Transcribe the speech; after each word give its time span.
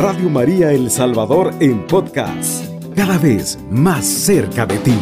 Radio 0.00 0.30
María 0.30 0.70
El 0.70 0.90
Salvador 0.90 1.50
en 1.58 1.84
podcast, 1.88 2.64
cada 2.94 3.18
vez 3.18 3.58
más 3.68 4.06
cerca 4.06 4.64
de 4.64 4.78
ti. 4.78 4.94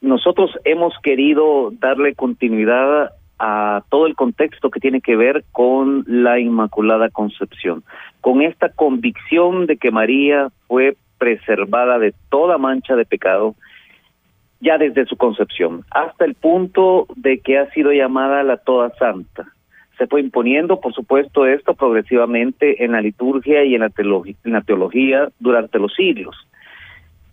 Nosotros 0.00 0.52
hemos 0.64 0.94
querido 1.02 1.72
darle 1.72 2.14
continuidad 2.14 3.14
a 3.40 3.82
todo 3.90 4.06
el 4.06 4.14
contexto 4.14 4.70
que 4.70 4.78
tiene 4.78 5.00
que 5.00 5.16
ver 5.16 5.44
con 5.50 6.04
la 6.06 6.38
Inmaculada 6.38 7.10
Concepción, 7.10 7.82
con 8.20 8.42
esta 8.42 8.68
convicción 8.68 9.66
de 9.66 9.76
que 9.76 9.90
María 9.90 10.50
fue 10.68 10.96
preservada 11.18 11.98
de 11.98 12.14
toda 12.30 12.58
mancha 12.58 12.94
de 12.94 13.06
pecado 13.06 13.56
ya 14.62 14.78
desde 14.78 15.06
su 15.06 15.16
concepción, 15.16 15.84
hasta 15.90 16.24
el 16.24 16.34
punto 16.34 17.06
de 17.16 17.40
que 17.40 17.58
ha 17.58 17.68
sido 17.72 17.92
llamada 17.92 18.44
la 18.44 18.58
Toda 18.58 18.90
Santa. 18.94 19.52
Se 19.98 20.06
fue 20.06 20.20
imponiendo, 20.20 20.80
por 20.80 20.94
supuesto, 20.94 21.46
esto 21.46 21.74
progresivamente 21.74 22.84
en 22.84 22.92
la 22.92 23.00
liturgia 23.00 23.64
y 23.64 23.74
en 23.74 23.80
la, 23.80 23.90
teología, 23.90 24.36
en 24.44 24.52
la 24.52 24.60
teología 24.60 25.28
durante 25.40 25.80
los 25.80 25.92
siglos. 25.94 26.36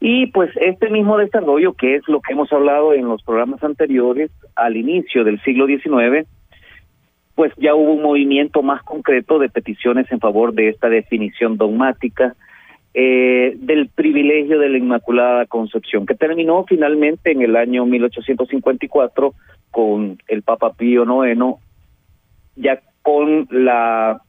Y 0.02 0.28
pues 0.28 0.50
este 0.60 0.90
mismo 0.90 1.18
desarrollo, 1.18 1.74
que 1.74 1.96
es 1.96 2.08
lo 2.08 2.20
que 2.20 2.34
hemos 2.34 2.52
hablado 2.52 2.94
en 2.94 3.08
los 3.08 3.22
programas 3.22 3.64
anteriores, 3.64 4.32
al 4.56 4.76
inicio 4.76 5.24
del 5.24 5.40
siglo 5.42 5.68
XIX, 5.68 6.28
pues 7.36 7.54
ya 7.58 7.76
hubo 7.76 7.94
un 7.94 8.02
movimiento 8.02 8.64
más 8.64 8.82
concreto 8.82 9.38
de 9.38 9.50
peticiones 9.50 10.12
en 10.12 10.20
favor 10.20 10.54
de 10.54 10.70
esta 10.70 10.90
definición 10.90 11.58
dogmática 11.58 12.36
eh, 12.94 13.54
del 13.58 13.90
privilegio 13.90 14.60
de 14.60 14.70
la 14.70 14.78
Inmaculada 14.78 15.46
Concepción, 15.46 16.06
que 16.06 16.16
terminó 16.16 16.66
finalmente 16.68 17.32
en 17.32 17.42
el 17.42 17.56
año 17.56 17.86
1854 17.86 19.34
con 19.72 20.18
el 20.28 20.42
Papa 20.42 20.74
Pío 20.74 21.04
IX, 21.04 21.56
ya 22.56 22.82
con 23.02 23.48
la, 23.52 24.22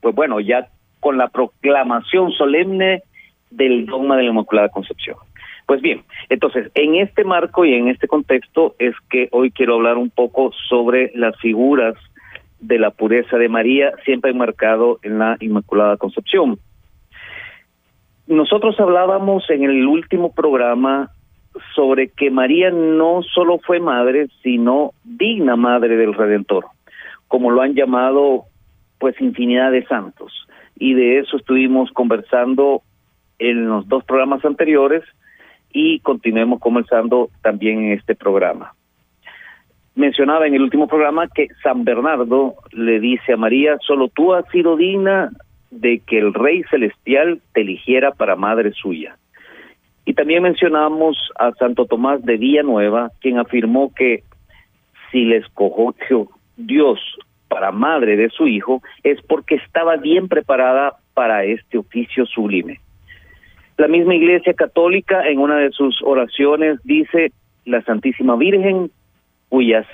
pues 0.00 0.14
bueno, 0.14 0.40
ya 0.40 0.68
con 1.00 1.18
la 1.18 1.28
proclamación 1.28 2.30
solemne 2.32 3.02
del 3.50 3.86
dogma 3.86 4.16
de 4.16 4.22
la 4.24 4.30
Inmaculada 4.30 4.68
Concepción. 4.68 5.16
Pues 5.66 5.80
bien, 5.80 6.02
entonces, 6.28 6.70
en 6.74 6.96
este 6.96 7.24
marco 7.24 7.64
y 7.64 7.74
en 7.74 7.88
este 7.88 8.06
contexto 8.06 8.74
es 8.78 8.94
que 9.10 9.28
hoy 9.32 9.50
quiero 9.50 9.74
hablar 9.74 9.96
un 9.96 10.10
poco 10.10 10.52
sobre 10.68 11.10
las 11.14 11.38
figuras 11.40 11.94
de 12.60 12.78
la 12.78 12.90
pureza 12.90 13.36
de 13.38 13.48
María, 13.48 13.92
siempre 14.04 14.30
enmarcado 14.30 14.98
en 15.02 15.18
la 15.18 15.36
Inmaculada 15.40 15.96
Concepción. 15.96 16.58
Nosotros 18.26 18.78
hablábamos 18.80 19.48
en 19.50 19.64
el 19.64 19.86
último 19.86 20.32
programa 20.32 21.10
sobre 21.74 22.08
que 22.08 22.30
María 22.30 22.70
no 22.70 23.22
solo 23.22 23.58
fue 23.58 23.80
madre, 23.80 24.28
sino 24.42 24.92
digna 25.04 25.56
madre 25.56 25.96
del 25.96 26.14
Redentor, 26.14 26.66
como 27.28 27.50
lo 27.50 27.62
han 27.62 27.74
llamado 27.74 28.44
pues 28.98 29.20
infinidad 29.20 29.70
de 29.72 29.84
santos. 29.86 30.32
Y 30.76 30.94
de 30.94 31.18
eso 31.18 31.36
estuvimos 31.36 31.90
conversando 31.92 32.82
en 33.38 33.68
los 33.68 33.86
dos 33.88 34.04
programas 34.04 34.44
anteriores 34.44 35.02
y 35.72 36.00
continuemos 36.00 36.60
conversando 36.60 37.28
también 37.42 37.84
en 37.84 37.92
este 37.92 38.14
programa. 38.14 38.72
Mencionaba 39.96 40.46
en 40.46 40.54
el 40.54 40.62
último 40.62 40.88
programa 40.88 41.28
que 41.28 41.48
San 41.62 41.84
Bernardo 41.84 42.54
le 42.72 42.98
dice 42.98 43.34
a 43.34 43.36
María, 43.36 43.76
solo 43.86 44.08
tú 44.08 44.32
has 44.32 44.48
sido 44.48 44.76
digna 44.76 45.30
de 45.80 46.00
que 46.00 46.18
el 46.18 46.32
Rey 46.32 46.62
Celestial 46.70 47.40
te 47.52 47.62
eligiera 47.62 48.12
para 48.12 48.36
madre 48.36 48.72
suya. 48.72 49.16
Y 50.04 50.14
también 50.14 50.42
mencionamos 50.42 51.16
a 51.38 51.52
Santo 51.52 51.86
Tomás 51.86 52.22
de 52.22 52.36
Villanueva, 52.36 53.10
quien 53.20 53.38
afirmó 53.38 53.92
que 53.94 54.22
si 55.10 55.24
le 55.24 55.38
escogió 55.38 56.28
Dios 56.56 57.00
para 57.48 57.72
madre 57.72 58.16
de 58.16 58.28
su 58.30 58.46
hijo, 58.46 58.82
es 59.02 59.20
porque 59.22 59.56
estaba 59.56 59.96
bien 59.96 60.28
preparada 60.28 60.94
para 61.14 61.44
este 61.44 61.78
oficio 61.78 62.26
sublime. 62.26 62.80
La 63.76 63.88
misma 63.88 64.14
Iglesia 64.14 64.54
Católica 64.54 65.26
en 65.26 65.38
una 65.38 65.56
de 65.56 65.70
sus 65.70 66.00
oraciones 66.02 66.78
dice, 66.84 67.32
la 67.64 67.82
Santísima 67.82 68.36
Virgen, 68.36 68.90
cuyas 69.48 69.86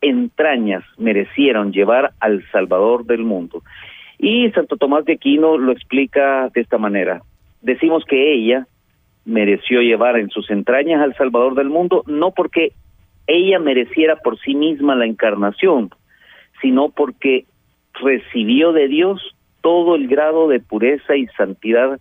entrañas 0.00 0.84
merecieron 0.98 1.72
llevar 1.72 2.12
al 2.20 2.44
Salvador 2.50 3.06
del 3.06 3.24
mundo. 3.24 3.62
Y 4.18 4.50
Santo 4.50 4.76
Tomás 4.76 5.04
de 5.04 5.14
Aquino 5.14 5.56
lo 5.56 5.72
explica 5.72 6.48
de 6.52 6.60
esta 6.60 6.78
manera. 6.78 7.22
Decimos 7.62 8.04
que 8.04 8.34
ella 8.34 8.66
mereció 9.24 9.80
llevar 9.80 10.18
en 10.18 10.30
sus 10.30 10.50
entrañas 10.50 11.00
al 11.00 11.14
Salvador 11.14 11.54
del 11.54 11.68
mundo, 11.68 12.02
no 12.06 12.32
porque 12.32 12.72
ella 13.26 13.58
mereciera 13.58 14.16
por 14.16 14.38
sí 14.40 14.54
misma 14.54 14.96
la 14.96 15.06
encarnación, 15.06 15.90
sino 16.62 16.88
porque 16.88 17.44
recibió 18.00 18.72
de 18.72 18.88
Dios 18.88 19.34
todo 19.60 19.96
el 19.96 20.08
grado 20.08 20.48
de 20.48 20.60
pureza 20.60 21.16
y 21.16 21.26
santidad 21.28 22.00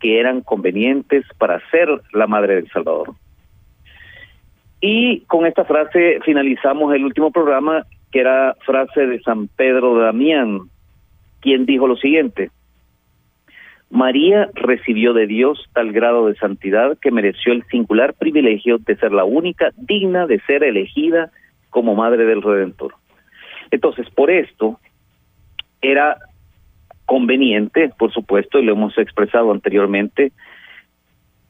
que 0.00 0.20
eran 0.20 0.42
convenientes 0.42 1.24
para 1.38 1.60
ser 1.70 1.88
la 2.12 2.26
madre 2.26 2.56
del 2.56 2.70
Salvador. 2.70 3.14
Y 4.80 5.20
con 5.22 5.46
esta 5.46 5.64
frase 5.64 6.20
finalizamos 6.24 6.94
el 6.94 7.04
último 7.04 7.32
programa, 7.32 7.84
que 8.12 8.20
era 8.20 8.54
frase 8.64 9.06
de 9.06 9.20
San 9.22 9.48
Pedro 9.48 9.98
de 9.98 10.04
Damián, 10.04 10.70
quien 11.40 11.66
dijo 11.66 11.86
lo 11.86 11.96
siguiente, 11.96 12.50
María 13.90 14.50
recibió 14.54 15.14
de 15.14 15.26
Dios 15.26 15.64
tal 15.72 15.92
grado 15.92 16.26
de 16.26 16.34
santidad 16.36 16.98
que 16.98 17.10
mereció 17.10 17.52
el 17.52 17.64
singular 17.64 18.14
privilegio 18.14 18.78
de 18.78 18.96
ser 18.96 19.12
la 19.12 19.24
única 19.24 19.70
digna 19.76 20.26
de 20.26 20.40
ser 20.40 20.62
elegida 20.62 21.30
como 21.70 21.94
madre 21.94 22.26
del 22.26 22.42
Redentor. 22.42 22.94
Entonces, 23.70 24.08
por 24.10 24.30
esto, 24.30 24.78
era 25.80 26.18
conveniente, 27.06 27.90
por 27.98 28.12
supuesto, 28.12 28.58
y 28.58 28.64
lo 28.64 28.72
hemos 28.72 28.96
expresado 28.98 29.50
anteriormente, 29.52 30.32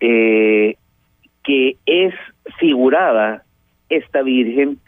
eh, 0.00 0.76
que 1.42 1.76
es 1.86 2.14
figurada 2.60 3.42
esta 3.88 4.22
Virgen 4.22 4.78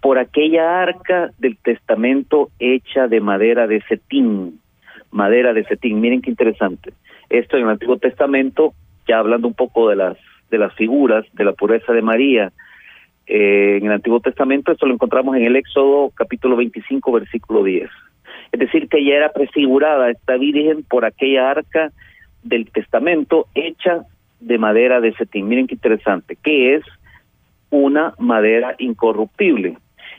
por 0.00 0.18
aquella 0.18 0.82
arca 0.82 1.30
del 1.38 1.56
testamento 1.56 2.50
hecha 2.58 3.08
de 3.08 3.20
madera 3.20 3.66
de 3.66 3.82
setín, 3.82 4.60
madera 5.10 5.52
de 5.52 5.64
setín. 5.64 6.00
Miren 6.00 6.22
qué 6.22 6.30
interesante. 6.30 6.92
Esto 7.28 7.56
en 7.56 7.64
el 7.64 7.70
Antiguo 7.70 7.98
Testamento, 7.98 8.74
ya 9.06 9.18
hablando 9.18 9.48
un 9.48 9.54
poco 9.54 9.88
de 9.88 9.96
las 9.96 10.16
de 10.50 10.58
las 10.58 10.74
figuras 10.74 11.26
de 11.34 11.44
la 11.44 11.52
pureza 11.52 11.92
de 11.92 12.00
María, 12.00 12.52
eh, 13.26 13.76
en 13.78 13.86
el 13.86 13.92
Antiguo 13.92 14.20
Testamento, 14.20 14.72
esto 14.72 14.86
lo 14.86 14.94
encontramos 14.94 15.36
en 15.36 15.44
el 15.44 15.56
Éxodo 15.56 16.10
capítulo 16.14 16.56
25, 16.56 17.12
versículo 17.12 17.62
10. 17.62 17.90
Es 18.52 18.60
decir, 18.60 18.88
que 18.88 19.04
ya 19.04 19.16
era 19.16 19.32
prefigurada 19.32 20.10
esta 20.10 20.38
Virgen 20.38 20.82
por 20.84 21.04
aquella 21.04 21.50
arca 21.50 21.92
del 22.42 22.70
testamento 22.70 23.46
hecha 23.54 24.06
de 24.40 24.56
madera 24.56 25.02
de 25.02 25.12
setín. 25.14 25.48
Miren 25.48 25.66
qué 25.66 25.74
interesante, 25.74 26.36
que 26.42 26.76
es 26.76 26.82
una 27.70 28.14
madera 28.18 28.74
incorruptible. 28.78 29.76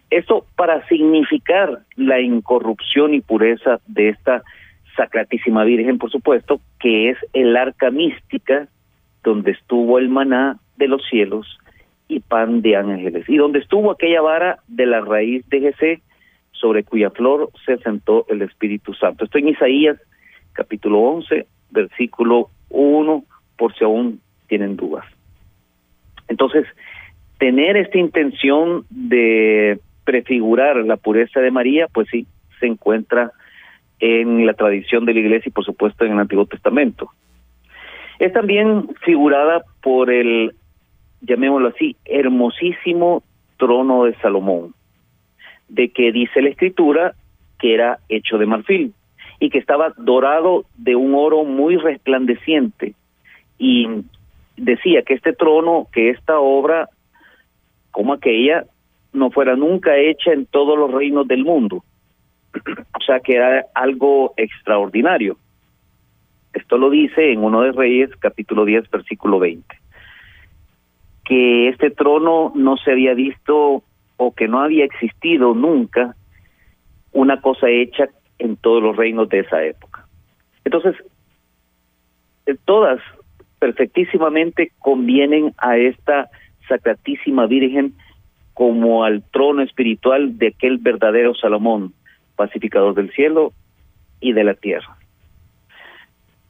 Eso 0.09 0.45
para 0.55 0.87
significar 0.87 1.79
la 1.95 2.19
incorrupción 2.19 3.13
y 3.13 3.21
pureza 3.21 3.79
de 3.87 4.09
esta 4.09 4.43
Sacratísima 4.95 5.63
Virgen, 5.63 5.97
por 5.97 6.11
supuesto, 6.11 6.59
que 6.79 7.09
es 7.09 7.17
el 7.33 7.55
arca 7.55 7.91
mística 7.91 8.67
donde 9.23 9.51
estuvo 9.51 9.99
el 9.99 10.09
maná 10.09 10.57
de 10.77 10.87
los 10.87 11.01
cielos 11.09 11.59
y 12.07 12.21
pan 12.21 12.61
de 12.61 12.75
ángeles, 12.75 13.29
y 13.29 13.37
donde 13.37 13.59
estuvo 13.59 13.91
aquella 13.91 14.21
vara 14.21 14.59
de 14.67 14.87
la 14.87 15.01
raíz 15.01 15.47
de 15.49 15.59
Jesé, 15.59 16.01
sobre 16.51 16.83
cuya 16.83 17.11
flor 17.11 17.51
se 17.65 17.77
sentó 17.77 18.25
el 18.29 18.41
Espíritu 18.41 18.93
Santo. 18.93 19.23
Esto 19.23 19.37
en 19.37 19.49
Isaías 19.49 19.97
capítulo 20.53 20.99
11, 20.99 21.45
versículo 21.71 22.49
1, 22.69 23.23
por 23.57 23.73
si 23.75 23.83
aún 23.83 24.19
tienen 24.47 24.75
dudas. 24.75 25.05
Entonces, 26.27 26.65
tener 27.37 27.77
esta 27.77 27.97
intención 27.97 28.85
de 28.89 29.79
prefigurar 30.09 30.75
la 30.77 30.97
pureza 30.97 31.39
de 31.39 31.51
María, 31.51 31.87
pues 31.87 32.07
sí, 32.09 32.25
se 32.59 32.65
encuentra 32.65 33.31
en 33.99 34.47
la 34.47 34.55
tradición 34.55 35.05
de 35.05 35.13
la 35.13 35.19
iglesia 35.19 35.49
y 35.49 35.51
por 35.51 35.63
supuesto 35.63 36.03
en 36.03 36.13
el 36.13 36.19
Antiguo 36.19 36.47
Testamento. 36.47 37.11
Es 38.17 38.33
también 38.33 38.89
figurada 39.05 39.61
por 39.83 40.09
el, 40.09 40.55
llamémoslo 41.21 41.67
así, 41.67 41.95
hermosísimo 42.05 43.21
trono 43.57 44.05
de 44.05 44.15
Salomón, 44.15 44.73
de 45.67 45.89
que 45.89 46.11
dice 46.11 46.41
la 46.41 46.49
escritura 46.49 47.13
que 47.59 47.75
era 47.75 47.99
hecho 48.09 48.39
de 48.39 48.47
marfil 48.47 48.93
y 49.39 49.51
que 49.51 49.59
estaba 49.59 49.93
dorado 49.95 50.65
de 50.75 50.95
un 50.95 51.13
oro 51.13 51.43
muy 51.43 51.75
resplandeciente 51.75 52.95
y 53.59 53.87
decía 54.57 55.03
que 55.03 55.13
este 55.13 55.33
trono, 55.33 55.85
que 55.91 56.09
esta 56.09 56.39
obra, 56.39 56.89
como 57.91 58.13
aquella, 58.13 58.65
no 59.13 59.31
fuera 59.31 59.55
nunca 59.55 59.97
hecha 59.97 60.31
en 60.31 60.45
todos 60.45 60.77
los 60.77 60.91
reinos 60.91 61.27
del 61.27 61.43
mundo. 61.43 61.83
o 62.55 63.03
sea 63.05 63.19
que 63.19 63.35
era 63.35 63.65
algo 63.73 64.33
extraordinario. 64.37 65.37
Esto 66.53 66.77
lo 66.77 66.89
dice 66.89 67.31
en 67.31 67.43
uno 67.43 67.61
de 67.61 67.71
Reyes, 67.71 68.09
capítulo 68.19 68.65
10, 68.65 68.89
versículo 68.89 69.39
20. 69.39 69.65
Que 71.25 71.69
este 71.69 71.91
trono 71.91 72.51
no 72.55 72.77
se 72.77 72.91
había 72.91 73.13
visto 73.13 73.83
o 74.17 74.33
que 74.33 74.47
no 74.47 74.59
había 74.59 74.85
existido 74.85 75.53
nunca 75.53 76.15
una 77.11 77.39
cosa 77.41 77.69
hecha 77.69 78.09
en 78.39 78.57
todos 78.57 78.81
los 78.81 78.95
reinos 78.95 79.29
de 79.29 79.39
esa 79.39 79.63
época. 79.63 80.05
Entonces, 80.65 80.95
eh, 82.45 82.55
todas 82.65 82.99
perfectísimamente 83.59 84.71
convienen 84.79 85.53
a 85.57 85.77
esta 85.77 86.29
Sacratísima 86.67 87.45
Virgen 87.47 87.93
como 88.59 89.05
al 89.05 89.23
trono 89.23 89.61
espiritual 89.61 90.37
de 90.37 90.47
aquel 90.47 90.79
verdadero 90.79 91.33
Salomón, 91.33 91.93
pacificador 92.35 92.93
del 92.93 93.09
cielo 93.13 93.53
y 94.19 94.33
de 94.33 94.43
la 94.43 94.53
tierra. 94.53 94.97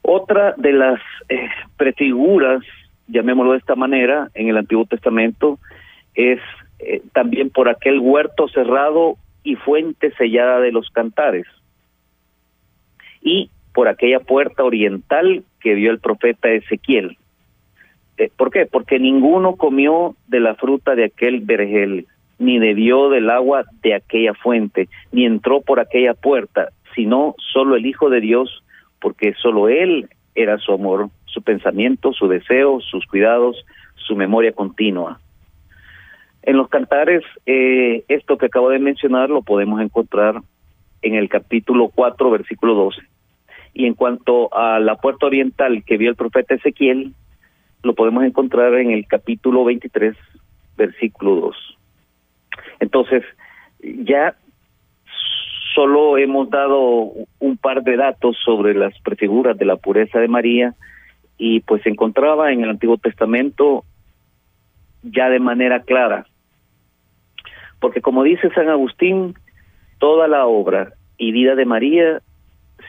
Otra 0.02 0.54
de 0.56 0.72
las 0.72 1.00
eh, 1.28 1.48
prefiguras, 1.76 2.64
llamémoslo 3.06 3.52
de 3.52 3.58
esta 3.58 3.76
manera, 3.76 4.28
en 4.34 4.48
el 4.48 4.56
Antiguo 4.56 4.86
Testamento, 4.86 5.60
es 6.16 6.40
eh, 6.80 7.00
también 7.12 7.48
por 7.48 7.68
aquel 7.68 8.00
huerto 8.00 8.48
cerrado 8.48 9.14
y 9.44 9.54
fuente 9.54 10.12
sellada 10.16 10.58
de 10.58 10.72
los 10.72 10.90
cantares, 10.90 11.46
y 13.22 13.50
por 13.72 13.86
aquella 13.86 14.18
puerta 14.18 14.64
oriental 14.64 15.44
que 15.60 15.74
vio 15.74 15.92
el 15.92 16.00
profeta 16.00 16.50
Ezequiel. 16.50 17.18
Eh, 18.20 18.30
¿Por 18.36 18.50
qué? 18.50 18.66
Porque 18.66 18.98
ninguno 18.98 19.56
comió 19.56 20.14
de 20.28 20.40
la 20.40 20.54
fruta 20.54 20.94
de 20.94 21.04
aquel 21.04 21.40
vergel, 21.40 22.06
ni 22.38 22.58
bebió 22.58 23.08
del 23.08 23.30
agua 23.30 23.64
de 23.82 23.94
aquella 23.94 24.34
fuente, 24.34 24.90
ni 25.10 25.24
entró 25.24 25.62
por 25.62 25.80
aquella 25.80 26.12
puerta, 26.12 26.68
sino 26.94 27.34
solo 27.38 27.76
el 27.76 27.86
Hijo 27.86 28.10
de 28.10 28.20
Dios, 28.20 28.62
porque 29.00 29.32
solo 29.40 29.70
Él 29.70 30.10
era 30.34 30.58
su 30.58 30.70
amor, 30.74 31.08
su 31.24 31.40
pensamiento, 31.40 32.12
su 32.12 32.28
deseo, 32.28 32.80
sus 32.82 33.06
cuidados, 33.06 33.64
su 33.94 34.14
memoria 34.16 34.52
continua. 34.52 35.18
En 36.42 36.58
los 36.58 36.68
cantares, 36.68 37.22
eh, 37.46 38.04
esto 38.08 38.36
que 38.36 38.46
acabo 38.46 38.68
de 38.68 38.80
mencionar 38.80 39.30
lo 39.30 39.40
podemos 39.40 39.80
encontrar 39.80 40.42
en 41.00 41.14
el 41.14 41.30
capítulo 41.30 41.88
4, 41.88 42.30
versículo 42.30 42.74
12. 42.74 43.00
Y 43.72 43.86
en 43.86 43.94
cuanto 43.94 44.54
a 44.54 44.78
la 44.78 44.96
puerta 44.96 45.24
oriental 45.24 45.84
que 45.86 45.96
vio 45.96 46.10
el 46.10 46.16
profeta 46.16 46.54
Ezequiel, 46.54 47.14
lo 47.82 47.94
podemos 47.94 48.24
encontrar 48.24 48.74
en 48.74 48.90
el 48.90 49.06
capítulo 49.06 49.64
23, 49.64 50.16
versículo 50.76 51.36
2. 51.36 51.78
Entonces, 52.80 53.24
ya 53.82 54.34
solo 55.74 56.18
hemos 56.18 56.50
dado 56.50 57.12
un 57.38 57.56
par 57.56 57.82
de 57.82 57.96
datos 57.96 58.36
sobre 58.44 58.74
las 58.74 58.98
prefiguras 59.00 59.56
de 59.56 59.64
la 59.64 59.76
pureza 59.76 60.18
de 60.18 60.28
María 60.28 60.74
y 61.38 61.60
pues 61.60 61.82
se 61.82 61.88
encontraba 61.88 62.52
en 62.52 62.62
el 62.62 62.70
Antiguo 62.70 62.98
Testamento 62.98 63.84
ya 65.02 65.28
de 65.30 65.40
manera 65.40 65.80
clara. 65.80 66.26
Porque 67.78 68.02
como 68.02 68.24
dice 68.24 68.50
San 68.50 68.68
Agustín, 68.68 69.34
toda 69.98 70.28
la 70.28 70.46
obra 70.46 70.92
y 71.16 71.32
vida 71.32 71.54
de 71.54 71.64
María 71.64 72.20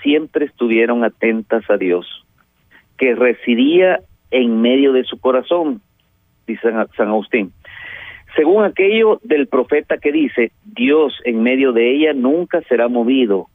siempre 0.04 0.46
estuvieron 0.46 1.04
atentas 1.04 1.64
a 1.70 1.78
Dios, 1.78 2.26
que 2.98 3.16
residía 3.16 4.02
en 4.31 4.62
medio 4.62 4.94
de 4.94 5.04
su 5.04 5.19
corazón, 5.19 5.81
dice 6.48 6.72
San 6.95 7.10
Agustín. 7.10 7.54
Según 8.36 8.63
aquello 8.63 9.19
del 9.24 9.48
profeta 9.48 9.98
que 9.98 10.12
dice, 10.12 10.51
Dios 10.63 11.19
en 11.25 11.44
medio 11.44 11.74
de 11.74 11.92
ella 11.92 12.13
nunca 12.13 12.62
será 12.62 12.88
movido 12.88 13.48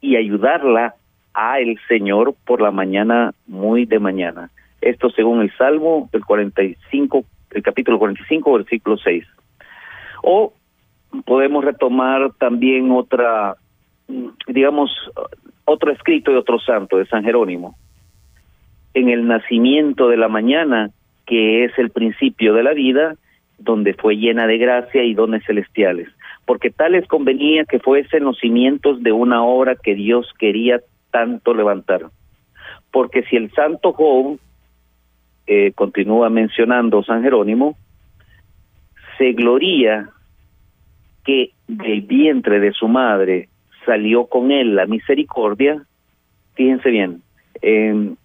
y 0.00 0.16
ayudarla 0.16 0.94
a 1.34 1.60
el 1.60 1.78
Señor 1.86 2.34
por 2.46 2.60
la 2.60 2.70
mañana 2.70 3.32
muy 3.46 3.84
de 3.84 3.98
mañana. 3.98 4.50
Esto 4.80 5.10
según 5.10 5.42
el 5.42 5.52
Salmo 5.56 6.08
del 6.12 6.24
45, 6.24 7.24
el 7.52 7.62
capítulo 7.62 7.98
45, 7.98 8.52
versículo 8.54 8.96
6. 8.96 9.24
O 10.22 10.52
podemos 11.24 11.64
retomar 11.64 12.32
también 12.38 12.90
otra, 12.90 13.56
digamos, 14.48 14.90
otro 15.64 15.92
escrito 15.92 16.30
de 16.30 16.38
otro 16.38 16.58
santo, 16.58 16.96
de 16.96 17.06
San 17.06 17.22
Jerónimo. 17.22 17.76
En 18.94 19.08
el 19.08 19.26
nacimiento 19.26 20.08
de 20.08 20.16
la 20.16 20.28
mañana, 20.28 20.90
que 21.26 21.64
es 21.64 21.78
el 21.78 21.90
principio 21.90 22.54
de 22.54 22.62
la 22.62 22.72
vida, 22.72 23.16
donde 23.58 23.94
fue 23.94 24.16
llena 24.16 24.46
de 24.46 24.58
gracia 24.58 25.04
y 25.04 25.14
dones 25.14 25.44
celestiales, 25.46 26.08
porque 26.46 26.70
tales 26.70 27.06
convenía 27.06 27.64
que 27.64 27.78
fuesen 27.78 28.24
los 28.24 28.38
cimientos 28.38 29.02
de 29.02 29.12
una 29.12 29.42
obra 29.44 29.76
que 29.76 29.94
Dios 29.94 30.28
quería 30.38 30.80
tanto 31.10 31.54
levantar. 31.54 32.06
Porque 32.90 33.22
si 33.24 33.36
el 33.36 33.50
santo 33.52 33.92
Job, 33.92 34.38
eh, 35.46 35.72
continúa 35.74 36.28
mencionando 36.28 37.02
San 37.02 37.22
Jerónimo, 37.22 37.76
se 39.18 39.32
gloría 39.32 40.10
que 41.24 41.52
del 41.68 42.02
vientre 42.02 42.60
de 42.60 42.72
su 42.72 42.88
madre 42.88 43.48
salió 43.86 44.26
con 44.26 44.50
él 44.50 44.74
la 44.74 44.86
misericordia, 44.86 45.82
fíjense 46.54 46.90
bien, 46.90 47.22
en 47.60 48.16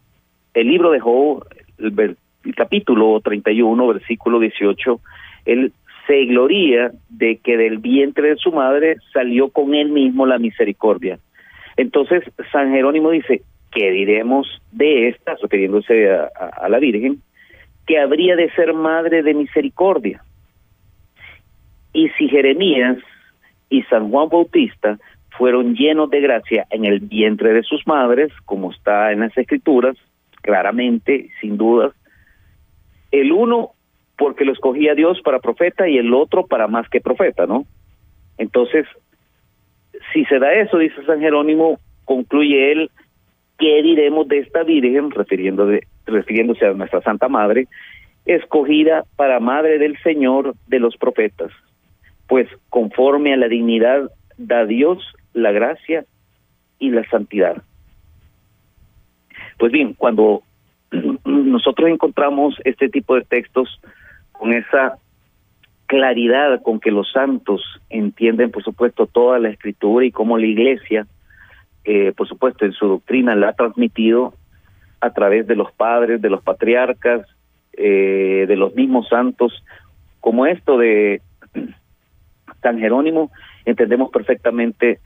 el 0.58 0.68
libro 0.68 0.90
de 0.90 1.00
Job, 1.00 1.46
el, 1.78 2.18
el 2.44 2.56
capítulo 2.56 3.20
31, 3.22 3.88
versículo 3.88 4.40
18, 4.40 5.00
él 5.46 5.72
se 6.08 6.26
gloría 6.26 6.92
de 7.10 7.38
que 7.38 7.58
del 7.58 7.78
vientre 7.78 8.30
de 8.30 8.36
su 8.38 8.52
madre 8.52 8.98
salió 9.14 9.50
con 9.50 9.76
él 9.76 9.90
mismo 9.90 10.26
la 10.26 10.40
misericordia. 10.40 11.20
Entonces, 11.76 12.24
San 12.52 12.72
Jerónimo 12.72 13.12
dice, 13.12 13.44
¿qué 13.72 13.92
diremos 13.92 14.48
de 14.72 15.10
esta, 15.10 15.36
refiriéndose 15.40 16.10
a, 16.10 16.68
la 16.68 16.80
Virgen, 16.80 17.22
que 17.86 18.00
habría 18.00 18.36
de 18.36 18.50
ser 18.52 18.74
madre 18.74 19.22
de 19.22 19.36
misericordia? 19.36 20.24
Y 21.94 22.10
si 22.18 22.30
Jeremías 22.30 22.98
y 23.70 23.84
San 23.84 24.10
Juan 24.10 24.30
Bautista 24.30 24.98
fueron 25.38 25.76
llenos 25.76 26.10
de 26.10 26.22
gracia 26.22 26.66
en 26.72 26.86
el 26.86 27.00
vientre 27.00 27.54
de 27.54 27.62
sus 27.62 27.86
madres, 27.86 28.32
como 28.46 28.72
está 28.72 29.12
en 29.12 29.20
las 29.20 29.38
escrituras, 29.38 29.96
claramente, 30.48 31.30
sin 31.42 31.58
dudas, 31.58 31.94
el 33.12 33.34
uno 33.34 33.72
porque 34.18 34.46
lo 34.46 34.54
escogía 34.54 34.96
Dios 34.96 35.20
para 35.22 35.40
profeta 35.40 35.90
y 35.90 35.98
el 35.98 36.14
otro 36.14 36.48
para 36.48 36.70
más 36.70 36.88
que 36.88 37.02
profeta, 37.02 37.46
¿no? 37.46 37.66
Entonces, 38.38 38.86
si 40.14 40.24
se 40.24 40.40
da 40.40 40.54
eso, 40.54 40.78
dice 40.78 41.04
San 41.06 41.20
Jerónimo, 41.20 41.80
concluye 42.06 42.72
él, 42.72 42.90
¿qué 43.60 43.84
diremos 43.84 44.26
de 44.30 44.40
esta 44.40 44.64
Virgen, 44.64 45.12
refiriéndose 45.12 46.66
a 46.66 46.72
nuestra 46.72 47.02
Santa 47.02 47.28
Madre, 47.28 47.68
escogida 48.26 49.04
para 49.18 49.42
Madre 49.42 49.80
del 49.80 49.98
Señor 50.02 50.56
de 50.68 50.80
los 50.80 50.96
profetas? 50.96 51.52
Pues 52.30 52.48
conforme 52.70 53.34
a 53.34 53.38
la 53.38 53.50
dignidad 53.50 54.10
da 54.38 54.66
Dios 54.66 55.14
la 55.34 55.52
gracia 55.52 56.06
y 56.80 56.92
la 56.92 57.04
santidad. 57.10 57.62
Pues 59.58 59.72
bien, 59.72 59.94
cuando 59.94 60.44
nosotros 61.26 61.90
encontramos 61.90 62.56
este 62.64 62.90
tipo 62.90 63.16
de 63.16 63.22
textos, 63.22 63.80
con 64.32 64.54
esa 64.54 64.98
claridad 65.88 66.62
con 66.62 66.80
que 66.80 66.92
los 66.92 67.10
santos 67.12 67.62
entienden, 67.90 68.52
por 68.52 68.64
supuesto, 68.64 69.08
toda 69.08 69.40
la 69.40 69.50
escritura 69.50 70.06
y 70.06 70.12
cómo 70.12 70.38
la 70.38 70.46
iglesia, 70.46 71.08
eh, 71.86 72.12
por 72.16 72.28
supuesto, 72.28 72.66
en 72.66 72.74
su 72.74 72.88
doctrina 72.88 73.36
la 73.36 73.50
ha 73.50 73.54
transmitido 73.54 74.34
a 75.00 75.12
través 75.12 75.48
de 75.48 75.56
los 75.56 75.72
padres, 75.72 76.22
de 76.22 76.30
los 76.30 76.44
patriarcas, 76.44 77.26
eh, 77.74 78.46
de 78.48 78.56
los 78.56 78.76
mismos 78.76 79.08
santos, 79.08 79.64
como 80.20 80.46
esto 80.46 80.78
de 80.78 81.22
San 82.62 82.80
Jerónimo, 82.80 83.32
entendemos 83.66 84.12
perfectamente 84.12 85.00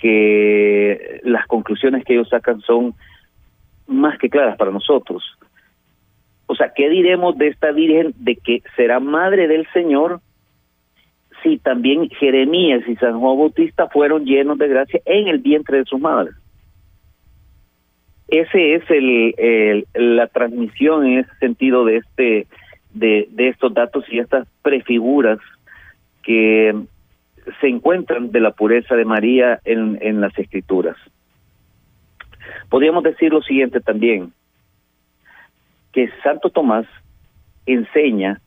que 0.00 1.20
las 1.24 1.46
conclusiones 1.46 2.04
que 2.04 2.14
ellos 2.14 2.28
sacan 2.28 2.60
son 2.60 2.94
más 3.88 4.18
que 4.18 4.30
claras 4.30 4.56
para 4.56 4.70
nosotros. 4.70 5.24
O 6.46 6.54
sea, 6.54 6.72
¿qué 6.74 6.88
diremos 6.88 7.36
de 7.36 7.48
esta 7.48 7.72
Virgen 7.72 8.14
de 8.16 8.36
que 8.36 8.62
será 8.76 9.00
madre 9.00 9.48
del 9.48 9.66
Señor 9.72 10.20
si 11.42 11.58
también 11.58 12.08
Jeremías 12.10 12.82
y 12.88 12.96
San 12.96 13.18
Juan 13.18 13.38
Bautista 13.38 13.88
fueron 13.88 14.24
llenos 14.24 14.58
de 14.58 14.68
gracia 14.68 15.00
en 15.04 15.28
el 15.28 15.38
vientre 15.38 15.78
de 15.78 15.84
su 15.84 15.98
madre? 15.98 16.32
Ese 18.28 18.74
es 18.74 18.82
el, 18.90 19.86
la 19.94 20.26
transmisión 20.26 21.06
en 21.06 21.20
ese 21.20 21.34
sentido 21.38 21.84
de 21.84 21.96
este 21.96 22.46
de, 22.92 23.28
de 23.30 23.48
estos 23.48 23.72
datos 23.74 24.04
y 24.10 24.18
estas 24.18 24.48
prefiguras 24.62 25.38
que 26.22 26.74
se 27.60 27.68
encuentran 27.68 28.30
de 28.30 28.40
la 28.40 28.50
pureza 28.52 28.94
de 28.96 29.04
María 29.04 29.60
en, 29.64 29.98
en 30.00 30.20
las 30.20 30.36
escrituras. 30.38 30.96
Podríamos 32.68 33.02
decir 33.02 33.32
lo 33.32 33.42
siguiente 33.42 33.80
también, 33.80 34.32
que 35.92 36.10
Santo 36.22 36.50
Tomás 36.50 36.86
enseña 37.66 38.40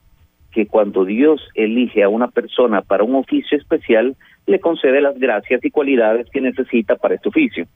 que 0.51 0.67
cuando 0.67 1.05
Dios 1.05 1.41
elige 1.55 2.03
a 2.03 2.10
una 2.10 2.27
persona 2.27 2.81
para 2.81 3.03
un 3.03 3.15
oficio 3.15 3.58
especial, 3.58 4.15
le 4.48 4.60
concede 4.60 5.01
las 5.01 5.17
gracias 5.17 5.63
y 5.63 5.72
cualidades 5.72 6.29
que 6.29 6.41
necesita 6.41 6.96
para 6.96 7.15
este 7.15 7.29
oficio. 7.29 7.67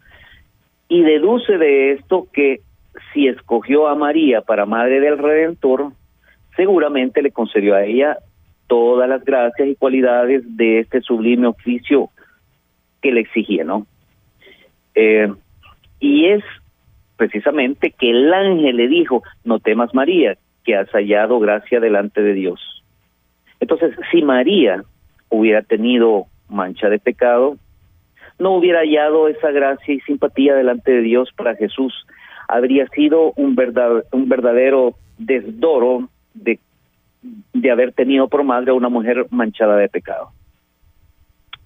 Y 0.90 1.02
deduce 1.04 1.58
de 1.58 1.94
esto 1.94 2.28
que 2.34 2.60
si 3.14 3.28
escogió 3.28 3.88
a 3.88 3.96
María 3.96 4.42
para 4.42 4.66
Madre 4.66 5.00
del 5.00 5.18
Redentor, 5.18 5.92
seguramente 6.56 7.22
le 7.22 7.32
concedió 7.32 7.76
a 7.76 7.84
ella 7.84 8.18
todas 8.68 9.08
las 9.08 9.24
gracias 9.24 9.68
y 9.68 9.76
cualidades 9.76 10.44
de 10.58 10.80
este 10.80 11.02
sublime 11.02 11.48
oficio 11.48 12.10
que 13.02 13.12
le 13.12 13.22
exigía, 13.22 13.64
¿no? 13.64 13.86
Eh, 14.96 15.32
y 16.00 16.28
es 16.28 16.44
precisamente 17.18 17.92
que 17.92 18.10
el 18.10 18.34
ángel 18.34 18.78
le 18.78 18.88
dijo, 18.88 19.24
no 19.44 19.60
temas 19.60 19.94
María, 19.94 20.38
que 20.64 20.76
has 20.76 20.90
hallado 20.90 21.40
gracia 21.40 21.80
delante 21.80 22.22
de 22.22 22.34
Dios. 22.34 22.84
Entonces, 23.60 23.96
si 24.12 24.22
María 24.22 24.84
hubiera 25.30 25.62
tenido 25.62 26.26
mancha 26.50 26.90
de 26.90 27.00
pecado, 27.00 27.58
no 28.38 28.52
hubiera 28.52 28.80
hallado 28.80 29.28
esa 29.28 29.52
gracia 29.52 29.94
y 29.94 30.02
simpatía 30.02 30.56
delante 30.56 30.92
de 30.92 31.02
Dios 31.02 31.30
para 31.36 31.56
Jesús, 31.56 32.06
habría 32.48 32.88
sido 32.88 33.32
un, 33.38 33.56
verdad, 33.56 34.04
un 34.12 34.28
verdadero 34.28 34.96
desdoro 35.18 36.10
de, 36.34 36.60
de 37.54 37.72
haber 37.72 37.94
tenido 37.94 38.28
por 38.28 38.44
madre 38.44 38.72
a 38.72 38.76
una 38.76 38.90
mujer 38.90 39.26
manchada 39.30 39.78
de 39.78 39.88
pecado. 39.88 40.32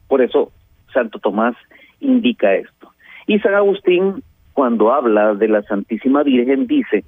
Por 0.07 0.21
eso 0.21 0.51
Santo 0.93 1.19
Tomás 1.19 1.55
indica 1.99 2.53
esto. 2.53 2.88
Y 3.29 3.37
San 3.41 3.53
Agustín, 3.53 4.23
cuando 4.53 4.91
habla 4.91 5.35
de 5.35 5.47
la 5.47 5.61
Santísima 5.61 6.23
Virgen, 6.23 6.65
dice, 6.65 7.03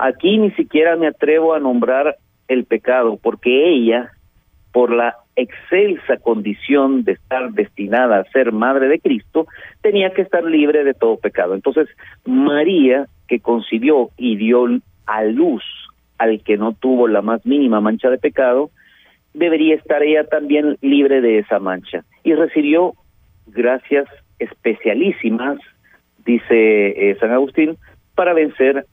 aquí 0.00 0.36
ni 0.36 0.50
siquiera 0.50 0.96
me 0.96 1.06
atrevo 1.06 1.54
a 1.54 1.60
nombrar 1.60 2.16
el 2.48 2.64
pecado, 2.64 3.16
porque 3.22 3.70
ella, 3.70 4.10
por 4.72 4.92
la 4.92 5.14
excelsa 5.36 6.16
condición 6.16 7.04
de 7.04 7.12
estar 7.12 7.52
destinada 7.52 8.18
a 8.18 8.30
ser 8.32 8.50
madre 8.50 8.88
de 8.88 8.98
Cristo, 8.98 9.46
tenía 9.80 10.10
que 10.10 10.22
estar 10.22 10.42
libre 10.42 10.82
de 10.82 10.94
todo 10.94 11.18
pecado. 11.18 11.54
Entonces, 11.54 11.88
María, 12.24 13.06
que 13.28 13.38
concibió 13.38 14.10
y 14.16 14.34
dio 14.34 14.66
a 15.06 15.22
luz 15.22 15.62
al 16.18 16.42
que 16.42 16.56
no 16.56 16.72
tuvo 16.72 17.06
la 17.06 17.22
más 17.22 17.46
mínima 17.46 17.80
mancha 17.80 18.10
de 18.10 18.18
pecado, 18.18 18.70
debería 19.34 19.76
estar 19.76 20.02
ella 20.02 20.24
también 20.24 20.78
libre 20.80 21.20
de 21.20 21.38
esa 21.38 21.60
mancha. 21.60 22.02
Y 22.24 22.34
recibió 22.34 22.94
gracias 23.46 24.08
especialísimas, 24.38 25.58
dice 26.24 27.10
eh, 27.10 27.16
San 27.20 27.32
Agustín, 27.32 27.76
para 28.14 28.32
vencer 28.34 28.86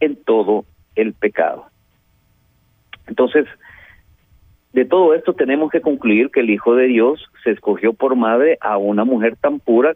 en 0.00 0.16
todo 0.24 0.64
el 0.94 1.12
pecado. 1.14 1.66
Entonces, 3.06 3.46
de 4.72 4.84
todo 4.84 5.14
esto 5.14 5.34
tenemos 5.34 5.70
que 5.70 5.80
concluir 5.80 6.30
que 6.30 6.40
el 6.40 6.50
Hijo 6.50 6.74
de 6.74 6.86
Dios 6.86 7.30
se 7.42 7.50
escogió 7.50 7.92
por 7.92 8.16
madre 8.16 8.58
a 8.60 8.76
una 8.76 9.04
mujer 9.04 9.36
tan 9.36 9.60
pura 9.60 9.94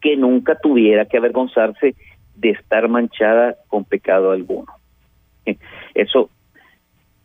que 0.00 0.16
nunca 0.16 0.58
tuviera 0.58 1.06
que 1.06 1.16
avergonzarse 1.16 1.94
de 2.34 2.50
estar 2.50 2.88
manchada 2.88 3.56
con 3.68 3.84
pecado 3.84 4.32
alguno. 4.32 4.66
Eso 5.94 6.30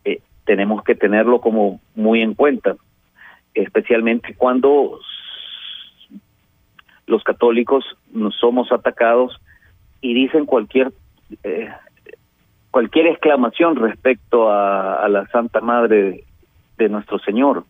eh, 0.04 0.20
tenemos 0.44 0.82
que 0.82 0.94
tenerlo 0.94 1.40
como 1.40 1.80
muy 1.94 2.22
en 2.22 2.34
cuenta, 2.34 2.76
especialmente 3.54 4.34
cuando 4.34 4.98
los 7.06 7.22
católicos 7.24 7.84
nos 8.12 8.34
somos 8.36 8.70
atacados 8.72 9.40
y 10.00 10.14
dicen 10.14 10.46
cualquier 10.46 10.92
eh, 11.42 11.70
cualquier 12.70 13.06
exclamación 13.06 13.76
respecto 13.76 14.50
a, 14.50 15.06
la 15.08 15.26
Santa 15.26 15.60
Madre 15.60 16.24
de, 16.78 16.88
nuestro 16.88 17.18
Señor, 17.18 17.64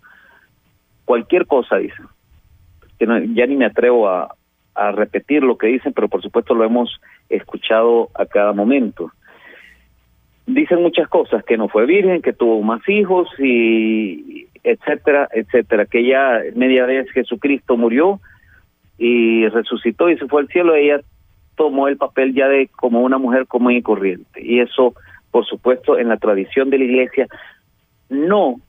cualquier 1.05 1.47
cosa 1.47 1.77
dicen, 1.77 2.07
que 2.99 3.07
ya 3.35 3.47
ni 3.47 3.57
me 3.57 3.67
atrevo 3.67 4.09
a, 4.09 4.37
a 4.75 4.93
repetir 4.93 5.43
lo 5.43 5.59
que 5.59 5.67
dicen, 5.67 5.93
pero 5.93 6.09
por 6.09 6.23
supuesto 6.23 6.55
lo 6.55 6.65
hemos 6.65 7.01
escuchado 7.29 8.11
a 8.15 8.27
cada 8.27 8.53
momento. 8.53 9.11
Dicen 10.47 10.83
muchas 10.83 11.09
cosas, 11.09 11.45
que 11.45 11.57
no 11.57 11.69
fue 11.69 11.85
virgen, 11.85 12.23
que 12.23 12.33
tuvo 12.33 12.63
más 12.63 12.89
hijos 12.89 13.29
y 13.39 14.47
etcétera, 14.63 15.29
etcétera, 15.33 15.87
que 15.87 16.07
ya 16.07 16.41
media 16.55 16.87
vez 16.87 17.11
Jesucristo 17.11 17.77
murió 17.77 18.21
y 19.05 19.49
resucitó 19.49 20.09
y 20.09 20.17
se 20.17 20.29
fue 20.29 20.43
al 20.43 20.49
cielo, 20.49 20.77
ella 20.77 21.01
tomó 21.57 21.89
el 21.89 21.97
papel 21.97 22.35
ya 22.35 22.47
de 22.47 22.69
como 22.69 23.01
una 23.01 23.19
mujer 23.19 23.49
común 23.49 23.73
y 23.73 23.83
corriente. 23.83 24.41
Y 24.41 24.61
eso, 24.61 24.95
por 25.33 25.45
supuesto, 25.45 25.99
en 25.99 26.09
la 26.09 26.19
tradición 26.19 26.71
de 26.71 26.79
la 26.79 26.85
iglesia, 26.85 27.27
no 28.09 28.61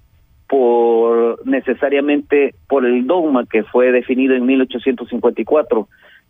por 0.48 1.46
necesariamente 1.46 2.56
por 2.68 2.84
el 2.84 3.06
dogma 3.06 3.46
que 3.46 3.64
fue 3.64 3.92
definido 3.92 4.34
en 4.34 4.48
1854, 4.48 5.88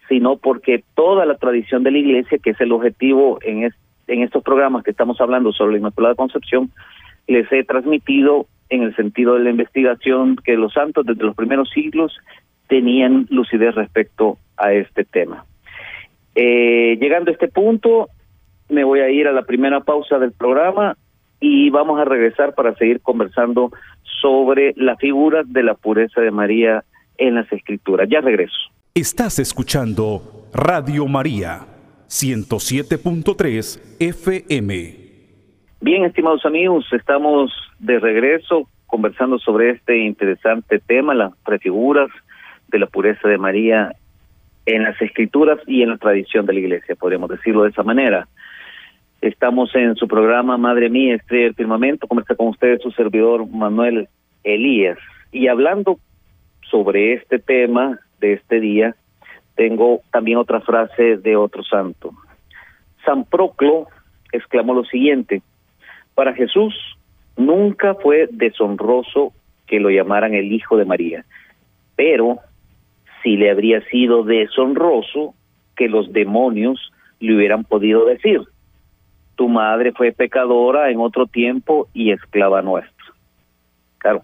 sino 0.09 0.35
porque 0.35 0.83
toda 0.95 1.25
la 1.25 1.37
tradición 1.37 1.83
de 1.83 1.91
la 1.91 1.99
iglesia, 1.99 2.39
que 2.39 2.49
es 2.49 2.59
el 2.59 2.73
objetivo 2.73 3.39
en, 3.41 3.71
en 4.07 4.21
estos 4.21 4.43
programas 4.43 4.83
que 4.83 4.91
estamos 4.91 5.21
hablando 5.21 5.53
sobre 5.53 5.73
la 5.73 5.77
Inmaculada 5.77 6.15
Concepción, 6.15 6.71
les 7.27 7.49
he 7.53 7.63
transmitido 7.63 8.47
en 8.69 8.83
el 8.83 8.93
sentido 8.97 9.35
de 9.35 9.45
la 9.45 9.51
investigación 9.51 10.35
que 10.43 10.57
los 10.57 10.73
santos 10.73 11.05
desde 11.05 11.23
los 11.23 11.37
primeros 11.37 11.69
siglos 11.69 12.17
tenían 12.73 13.27
lucidez 13.29 13.75
respecto 13.75 14.39
a 14.57 14.73
este 14.73 15.03
tema. 15.03 15.45
Eh, 16.33 16.97
llegando 16.99 17.29
a 17.29 17.33
este 17.33 17.47
punto, 17.47 18.09
me 18.67 18.83
voy 18.83 19.01
a 19.01 19.11
ir 19.11 19.27
a 19.27 19.31
la 19.31 19.43
primera 19.43 19.81
pausa 19.81 20.17
del 20.17 20.31
programa 20.31 20.97
y 21.39 21.69
vamos 21.69 21.99
a 21.99 22.05
regresar 22.05 22.55
para 22.55 22.73
seguir 22.73 22.99
conversando 23.01 23.71
sobre 24.19 24.73
la 24.75 24.95
figura 24.95 25.43
de 25.45 25.61
la 25.61 25.75
pureza 25.75 26.19
de 26.21 26.31
María 26.31 26.83
en 27.19 27.35
las 27.35 27.51
escrituras. 27.53 28.09
Ya 28.09 28.21
regreso. 28.21 28.57
Estás 28.95 29.37
escuchando 29.37 30.47
Radio 30.51 31.05
María 31.05 31.67
107.3 32.07 33.97
FM. 33.99 34.95
Bien, 35.79 36.05
estimados 36.05 36.43
amigos, 36.43 36.87
estamos 36.91 37.51
de 37.77 37.99
regreso 37.99 38.67
conversando 38.87 39.37
sobre 39.37 39.69
este 39.69 39.99
interesante 39.99 40.79
tema, 40.79 41.13
las 41.13 41.37
prefiguras 41.45 42.09
de 42.73 42.79
la 42.79 42.87
pureza 42.87 43.29
de 43.29 43.37
María 43.37 43.93
en 44.65 44.83
las 44.83 44.99
escrituras 45.01 45.59
y 45.67 45.83
en 45.83 45.89
la 45.89 45.97
tradición 45.97 46.45
de 46.45 46.53
la 46.53 46.59
iglesia, 46.59 46.95
podríamos 46.95 47.29
decirlo 47.29 47.63
de 47.63 47.69
esa 47.69 47.83
manera. 47.83 48.27
Estamos 49.21 49.73
en 49.75 49.95
su 49.95 50.07
programa 50.07 50.57
Madre 50.57 50.89
Mía, 50.89 51.15
Estrella 51.15 51.45
del 51.45 51.55
Firmamento, 51.55 52.07
está 52.19 52.35
con 52.35 52.47
ustedes 52.47 52.81
su 52.81 52.91
servidor 52.91 53.47
Manuel 53.47 54.09
Elías. 54.43 54.97
Y 55.31 55.47
hablando 55.47 55.99
sobre 56.69 57.13
este 57.13 57.39
tema 57.39 57.99
de 58.19 58.33
este 58.33 58.59
día, 58.59 58.95
tengo 59.55 60.01
también 60.11 60.37
otra 60.37 60.59
frase 60.61 61.17
de 61.17 61.35
otro 61.35 61.63
santo. 61.63 62.11
San 63.05 63.23
Proclo 63.25 63.87
exclamó 64.31 64.73
lo 64.73 64.83
siguiente, 64.85 65.41
para 66.15 66.33
Jesús 66.33 66.73
nunca 67.37 67.95
fue 67.95 68.27
deshonroso 68.31 69.33
que 69.67 69.79
lo 69.79 69.89
llamaran 69.89 70.33
el 70.33 70.51
Hijo 70.51 70.77
de 70.77 70.85
María, 70.85 71.25
pero 71.95 72.39
si 73.23 73.37
le 73.37 73.49
habría 73.49 73.81
sido 73.85 74.23
deshonroso 74.23 75.33
que 75.75 75.87
los 75.87 76.11
demonios 76.11 76.91
le 77.19 77.35
hubieran 77.35 77.63
podido 77.63 78.05
decir, 78.05 78.41
tu 79.35 79.49
madre 79.49 79.93
fue 79.93 80.11
pecadora 80.11 80.91
en 80.91 80.99
otro 80.99 81.25
tiempo 81.25 81.87
y 81.93 82.11
esclava 82.11 82.61
nuestra. 82.61 82.93
Claro, 83.97 84.23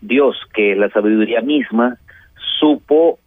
Dios, 0.00 0.36
que 0.54 0.76
la 0.76 0.88
sabiduría 0.90 1.40
misma, 1.40 1.98
supo 2.60 3.18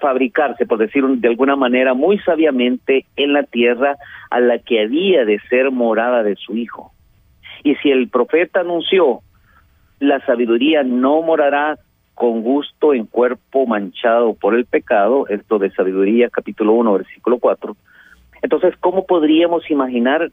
fabricarse, 0.00 0.66
por 0.66 0.78
decirlo 0.78 1.14
de 1.16 1.28
alguna 1.28 1.56
manera, 1.56 1.94
muy 1.94 2.18
sabiamente 2.18 3.06
en 3.16 3.32
la 3.32 3.44
tierra 3.44 3.96
a 4.30 4.40
la 4.40 4.58
que 4.58 4.82
había 4.82 5.24
de 5.24 5.38
ser 5.48 5.70
morada 5.70 6.22
de 6.22 6.36
su 6.36 6.56
Hijo. 6.56 6.92
Y 7.62 7.74
si 7.76 7.90
el 7.90 8.08
profeta 8.08 8.60
anunció, 8.60 9.20
la 9.98 10.24
sabiduría 10.24 10.82
no 10.82 11.22
morará 11.22 11.78
con 12.20 12.42
gusto 12.42 12.92
en 12.92 13.06
cuerpo 13.06 13.66
manchado 13.66 14.34
por 14.34 14.54
el 14.54 14.66
pecado, 14.66 15.26
esto 15.28 15.58
de 15.58 15.70
Sabiduría 15.70 16.28
capítulo 16.28 16.74
1 16.74 16.92
versículo 16.92 17.38
4. 17.38 17.74
Entonces, 18.42 18.74
¿cómo 18.78 19.06
podríamos 19.06 19.70
imaginar 19.70 20.30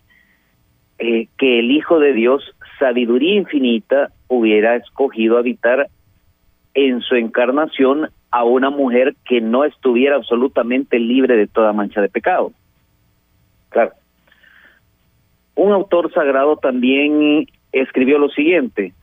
eh, 1.00 1.30
que 1.38 1.60
el 1.60 1.72
Hijo 1.72 2.00
de 2.00 2.12
Dios, 2.12 2.44
sabiduría 2.78 3.36
infinita, 3.36 4.10
hubiera 4.28 4.76
escogido 4.76 5.38
habitar 5.38 5.88
en 6.74 7.00
su 7.00 7.16
encarnación 7.16 8.10
a 8.32 8.44
una 8.44 8.70
mujer 8.70 9.16
que 9.24 9.40
no 9.40 9.64
estuviera 9.64 10.18
absolutamente 10.18 11.00
libre 11.00 11.38
de 11.38 11.48
toda 11.48 11.72
mancha 11.72 12.02
de 12.02 12.10
pecado? 12.10 12.52
Claro. 13.70 13.94
Un 15.56 15.72
autor 15.72 16.12
sagrado 16.12 16.58
también 16.58 17.48
escribió 17.72 18.20
lo 18.20 18.28
siguiente, 18.28 18.94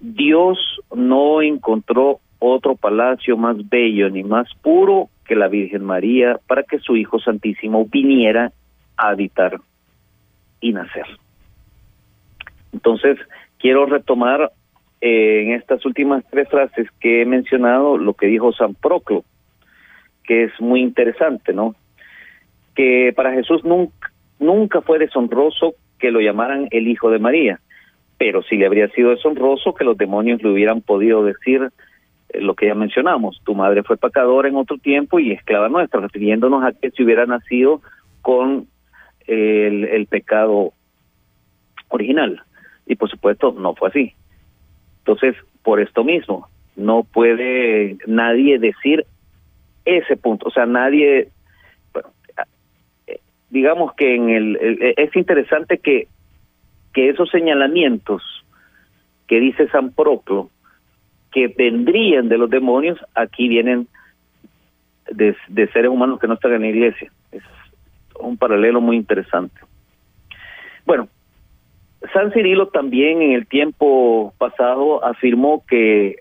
Dios 0.00 0.58
no 0.92 1.40
encontró 1.42 2.18
otro 2.42 2.74
palacio 2.74 3.36
más 3.36 3.56
bello 3.68 4.10
ni 4.10 4.24
más 4.24 4.48
puro 4.62 5.08
que 5.24 5.36
la 5.36 5.48
Virgen 5.48 5.84
María 5.84 6.40
para 6.46 6.64
que 6.64 6.80
su 6.80 6.96
Hijo 6.96 7.20
Santísimo 7.20 7.86
viniera 7.86 8.52
a 8.96 9.08
habitar 9.10 9.60
y 10.60 10.72
nacer. 10.72 11.06
Entonces, 12.72 13.18
quiero 13.58 13.86
retomar 13.86 14.50
eh, 15.00 15.42
en 15.44 15.52
estas 15.52 15.86
últimas 15.86 16.24
tres 16.30 16.48
frases 16.48 16.88
que 17.00 17.22
he 17.22 17.26
mencionado 17.26 17.96
lo 17.96 18.14
que 18.14 18.26
dijo 18.26 18.52
San 18.52 18.74
Proclo, 18.74 19.24
que 20.24 20.44
es 20.44 20.60
muy 20.60 20.80
interesante, 20.80 21.52
¿no? 21.52 21.76
Que 22.74 23.12
para 23.14 23.32
Jesús 23.32 23.64
nunca, 23.64 24.10
nunca 24.40 24.80
fue 24.80 24.98
deshonroso 24.98 25.74
que 26.00 26.10
lo 26.10 26.20
llamaran 26.20 26.66
el 26.72 26.88
Hijo 26.88 27.10
de 27.10 27.20
María, 27.20 27.60
pero 28.18 28.42
sí 28.42 28.56
le 28.56 28.66
habría 28.66 28.88
sido 28.88 29.10
deshonroso 29.10 29.74
que 29.74 29.84
los 29.84 29.96
demonios 29.96 30.42
le 30.42 30.50
hubieran 30.50 30.80
podido 30.80 31.24
decir 31.24 31.70
lo 32.34 32.54
que 32.54 32.66
ya 32.66 32.74
mencionamos, 32.74 33.40
tu 33.44 33.54
madre 33.54 33.82
fue 33.82 33.96
pecadora 33.96 34.48
en 34.48 34.56
otro 34.56 34.78
tiempo 34.78 35.18
y 35.18 35.32
esclava 35.32 35.68
nuestra, 35.68 36.00
refiriéndonos 36.00 36.64
a 36.64 36.72
que 36.72 36.90
si 36.90 37.02
hubiera 37.02 37.26
nacido 37.26 37.80
con 38.22 38.66
el, 39.26 39.84
el 39.84 40.06
pecado 40.06 40.72
original. 41.88 42.42
Y 42.86 42.96
por 42.96 43.10
supuesto 43.10 43.52
no 43.52 43.74
fue 43.74 43.88
así. 43.88 44.14
Entonces, 44.98 45.36
por 45.62 45.80
esto 45.80 46.04
mismo, 46.04 46.48
no 46.76 47.04
puede 47.04 47.98
nadie 48.06 48.58
decir 48.58 49.04
ese 49.84 50.16
punto, 50.16 50.48
o 50.48 50.50
sea, 50.50 50.64
nadie, 50.64 51.28
eh, 53.06 53.18
digamos 53.50 53.94
que 53.94 54.14
en 54.14 54.30
el, 54.30 54.94
es 54.96 55.14
interesante 55.16 55.78
que, 55.78 56.06
que 56.92 57.08
esos 57.08 57.30
señalamientos 57.30 58.22
que 59.26 59.40
dice 59.40 59.68
San 59.68 59.92
Proclo, 59.92 60.50
que 61.32 61.48
vendrían 61.48 62.28
de 62.28 62.38
los 62.38 62.50
demonios, 62.50 62.98
aquí 63.14 63.48
vienen 63.48 63.88
de, 65.10 65.34
de 65.48 65.68
seres 65.68 65.90
humanos 65.90 66.20
que 66.20 66.28
no 66.28 66.34
están 66.34 66.52
en 66.52 66.62
la 66.62 66.68
iglesia. 66.68 67.10
Es 67.32 67.42
un 68.20 68.36
paralelo 68.36 68.80
muy 68.80 68.96
interesante. 68.96 69.60
Bueno, 70.84 71.08
San 72.12 72.32
Cirilo 72.32 72.68
también 72.68 73.22
en 73.22 73.32
el 73.32 73.46
tiempo 73.46 74.34
pasado 74.38 75.04
afirmó 75.04 75.64
que, 75.66 76.16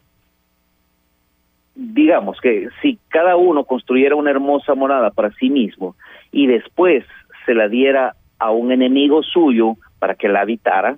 digamos, 1.75 2.39
que 2.39 2.69
si 2.81 2.99
cada 3.09 3.35
uno 3.35 3.63
construyera 3.65 4.15
una 4.15 4.31
hermosa 4.31 4.75
morada 4.75 5.09
para 5.11 5.31
sí 5.33 5.49
mismo 5.49 5.95
y 6.31 6.47
después 6.47 7.03
se 7.45 7.53
la 7.53 7.67
diera 7.67 8.15
a 8.37 8.51
un 8.51 8.71
enemigo 8.71 9.23
suyo 9.23 9.75
para 9.99 10.15
que 10.15 10.29
la 10.29 10.41
habitara, 10.41 10.97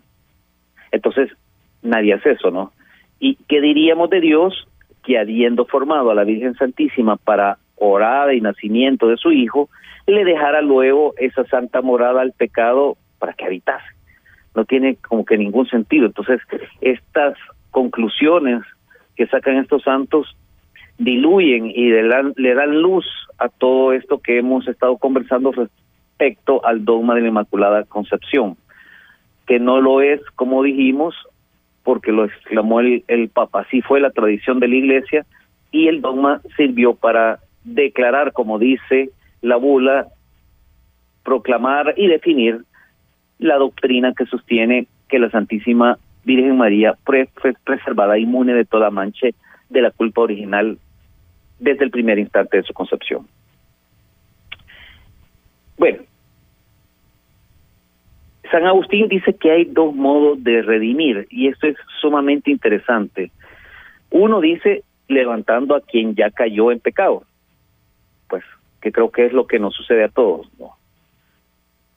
entonces 0.92 1.30
nadie 1.82 2.14
hace 2.14 2.32
eso, 2.32 2.52
¿no? 2.52 2.72
¿Y 3.24 3.38
qué 3.48 3.62
diríamos 3.62 4.10
de 4.10 4.20
Dios 4.20 4.68
que 5.02 5.18
habiendo 5.18 5.64
formado 5.66 6.12
a 6.12 6.14
la 6.14 6.26
Virgen 6.26 6.56
Santísima 6.56 7.16
para 7.16 7.58
orada 7.78 8.34
y 8.34 8.42
nacimiento 8.42 9.08
de 9.08 9.16
su 9.16 9.32
Hijo, 9.32 9.70
le 10.08 10.26
dejara 10.26 10.62
luego 10.62 11.14
esa 11.16 11.46
santa 11.46 11.82
morada 11.82 12.20
al 12.20 12.34
pecado 12.34 12.98
para 13.20 13.32
que 13.32 13.46
habitase? 13.46 13.86
no 14.56 14.66
tiene 14.66 14.98
como 15.08 15.24
que 15.24 15.38
ningún 15.38 15.68
sentido. 15.68 16.06
Entonces, 16.06 16.42
estas 16.82 17.38
conclusiones 17.72 18.62
que 19.16 19.26
sacan 19.28 19.56
estos 19.56 19.84
santos 19.84 20.36
diluyen 20.98 21.72
y 21.72 21.90
le 21.90 22.08
dan, 22.08 22.34
le 22.36 22.54
dan 22.54 22.82
luz 22.82 23.06
a 23.38 23.48
todo 23.48 23.94
esto 23.94 24.20
que 24.20 24.38
hemos 24.38 24.68
estado 24.68 24.98
conversando 24.98 25.54
respecto 25.54 26.64
al 26.66 26.84
dogma 26.84 27.16
de 27.16 27.22
la 27.22 27.30
Inmaculada 27.30 27.86
Concepción, 27.86 28.58
que 29.48 29.60
no 29.60 29.82
lo 29.82 30.02
es, 30.02 30.22
como 30.36 30.62
dijimos, 30.62 31.16
porque 31.84 32.12
lo 32.12 32.26
exclamó 32.26 32.80
el, 32.80 33.30
Papa. 33.34 33.62
Así 33.62 33.82
fue 33.82 34.00
la 34.00 34.12
tradición 34.12 34.60
de 34.60 34.68
la 34.68 34.76
Iglesia 34.76 35.26
y 35.72 35.88
el 35.88 36.02
dogma 36.02 36.42
sirvió 36.56 36.96
para 36.96 37.40
declarar, 37.64 38.32
como 38.32 38.60
dice 38.60 39.10
la 39.42 39.58
bula, 39.58 40.08
proclamar 41.24 41.94
y 41.98 42.08
definir 42.08 42.64
la 43.40 43.58
doctrina 43.58 44.14
que 44.14 44.26
sostiene 44.26 44.88
que 45.10 45.20
la 45.20 45.30
Santísima 45.30 45.98
Virgen 46.24 46.58
María 46.58 46.96
fue 47.04 47.28
preservada 47.66 48.18
inmune 48.18 48.54
de 48.54 48.66
toda 48.66 48.90
mancha 48.90 49.28
de 49.70 49.82
la 49.82 49.92
culpa 49.92 50.22
original 50.22 50.78
desde 51.60 51.84
el 51.84 51.92
primer 51.92 52.20
instante 52.20 52.58
de 52.58 52.64
su 52.64 52.74
concepción. 52.74 53.28
Bueno, 55.78 56.04
San 58.54 58.68
Agustín 58.68 59.08
dice 59.08 59.34
que 59.34 59.50
hay 59.50 59.66
dos 59.66 59.96
modos 59.96 60.44
de 60.44 60.62
redimir 60.62 61.26
y 61.32 61.48
esto 61.48 61.66
es 61.66 61.76
sumamente 62.00 62.52
interesante. 62.52 63.32
Uno 64.12 64.42
dice 64.42 64.84
levantando 65.08 65.76
a 65.76 65.82
quien 65.82 66.14
ya 66.14 66.30
cayó 66.30 66.72
en 66.72 66.80
pecado, 66.80 67.24
pues 68.30 68.44
que 68.80 68.92
creo 68.92 69.10
que 69.10 69.26
es 69.26 69.34
lo 69.34 69.48
que 69.48 69.58
nos 69.58 69.74
sucede 69.74 70.04
a 70.04 70.10
todos, 70.10 70.48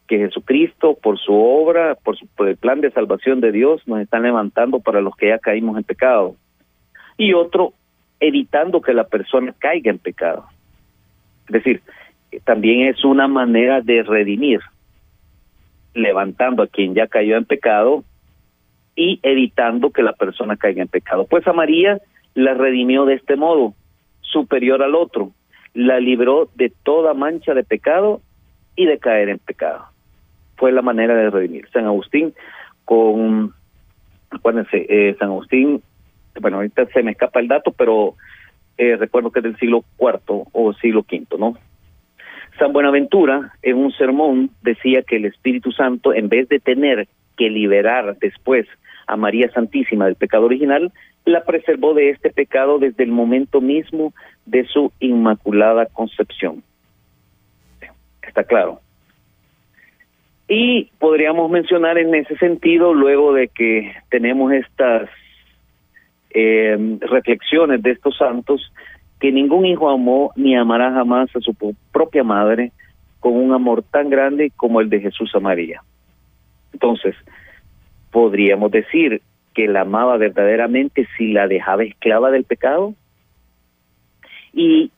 que 0.06 0.16
Jesucristo, 0.16 0.96
por 0.96 1.18
su 1.18 1.34
obra, 1.34 1.94
por, 1.94 2.16
su, 2.16 2.26
el 2.38 2.56
plan 2.56 2.80
de 2.80 2.90
salvación 2.90 3.42
de 3.42 3.52
Dios, 3.52 3.86
nos 3.86 4.00
están 4.00 4.22
levantando 4.22 4.80
para 4.80 5.02
los 5.02 5.14
que 5.14 5.28
ya 5.28 5.38
caímos 5.38 5.76
en 5.76 5.84
pecado. 5.84 6.36
Y 7.18 7.34
otro, 7.34 7.74
evitando 8.18 8.80
que 8.80 8.94
la 8.94 9.04
persona 9.04 9.54
caiga 9.58 9.90
en 9.90 9.98
pecado. 9.98 10.46
Es 11.48 11.52
decir, 11.52 11.82
también 12.44 12.88
es 12.88 13.04
una 13.04 13.28
manera 13.28 13.82
de 13.82 14.02
redimir, 14.02 14.60
levantando 15.96 16.62
a 16.62 16.66
quien 16.66 16.94
ya 16.94 17.06
cayó 17.06 17.36
en 17.36 17.44
pecado 17.44 18.04
y 18.94 19.20
evitando 19.22 19.90
que 19.90 20.02
la 20.02 20.12
persona 20.12 20.56
caiga 20.56 20.82
en 20.82 20.88
pecado. 20.88 21.26
Pues 21.28 21.46
a 21.46 21.52
María 21.52 21.98
la 22.34 22.54
redimió 22.54 23.04
de 23.04 23.14
este 23.14 23.36
modo, 23.36 23.74
superior 24.20 24.82
al 24.82 24.94
otro, 24.94 25.32
la 25.74 26.00
libró 26.00 26.48
de 26.54 26.72
toda 26.82 27.14
mancha 27.14 27.54
de 27.54 27.64
pecado 27.64 28.20
y 28.76 28.86
de 28.86 28.98
caer 28.98 29.28
en 29.28 29.38
pecado 29.38 29.86
fue 30.56 30.72
la 30.72 30.82
manera 30.82 31.14
de 31.14 31.30
redimir. 31.30 31.68
San 31.72 31.84
Agustín 31.84 32.34
con, 32.84 33.52
acuérdense, 34.30 34.86
eh, 34.88 35.16
San 35.18 35.28
Agustín, 35.28 35.82
bueno, 36.40 36.58
ahorita 36.58 36.86
se 36.86 37.02
me 37.02 37.12
escapa 37.12 37.40
el 37.40 37.48
dato, 37.48 37.72
pero 37.72 38.14
eh, 38.76 38.96
recuerdo 38.96 39.30
que 39.30 39.40
es 39.40 39.44
del 39.44 39.58
siglo 39.58 39.84
IV 39.98 40.44
o 40.52 40.72
siglo 40.74 41.04
V, 41.10 41.26
¿no? 41.38 41.56
San 42.58 42.72
Buenaventura, 42.72 43.52
en 43.62 43.76
un 43.76 43.92
sermón, 43.92 44.50
decía 44.62 45.02
que 45.02 45.16
el 45.16 45.26
Espíritu 45.26 45.72
Santo, 45.72 46.14
en 46.14 46.28
vez 46.28 46.48
de 46.48 46.58
tener 46.58 47.08
que 47.36 47.50
liberar 47.50 48.16
después 48.18 48.66
a 49.06 49.16
María 49.16 49.50
Santísima 49.52 50.06
del 50.06 50.16
pecado 50.16 50.46
original, 50.46 50.92
la 51.24 51.44
preservó 51.44 51.94
de 51.94 52.10
este 52.10 52.30
pecado 52.30 52.78
desde 52.78 53.04
el 53.04 53.10
momento 53.10 53.60
mismo 53.60 54.14
de 54.46 54.64
su 54.66 54.92
inmaculada 55.00 55.86
concepción. 55.86 56.62
Está 58.22 58.44
claro. 58.44 58.80
Y 60.48 60.90
podríamos 60.98 61.50
mencionar 61.50 61.98
en 61.98 62.14
ese 62.14 62.36
sentido, 62.36 62.94
luego 62.94 63.32
de 63.32 63.48
que 63.48 63.92
tenemos 64.10 64.52
estas 64.52 65.10
eh, 66.30 66.76
reflexiones 67.00 67.82
de 67.82 67.90
estos 67.90 68.16
santos, 68.16 68.72
que 69.20 69.32
ningún 69.32 69.66
hijo 69.66 69.88
amó 69.88 70.30
ni 70.36 70.56
amará 70.56 70.92
jamás 70.92 71.34
a 71.34 71.40
su 71.40 71.54
propia 71.92 72.22
madre 72.22 72.72
con 73.20 73.34
un 73.34 73.52
amor 73.52 73.82
tan 73.82 74.10
grande 74.10 74.52
como 74.56 74.80
el 74.80 74.90
de 74.90 75.00
Jesús 75.00 75.34
a 75.34 75.40
María. 75.40 75.82
Entonces, 76.72 77.14
podríamos 78.10 78.70
decir 78.70 79.22
que 79.54 79.66
la 79.68 79.82
amaba 79.82 80.16
verdaderamente 80.18 81.08
si 81.16 81.32
la 81.32 81.48
dejaba 81.48 81.84
esclava 81.84 82.30
del 82.30 82.44
pecado 82.44 82.94
y 84.52 84.90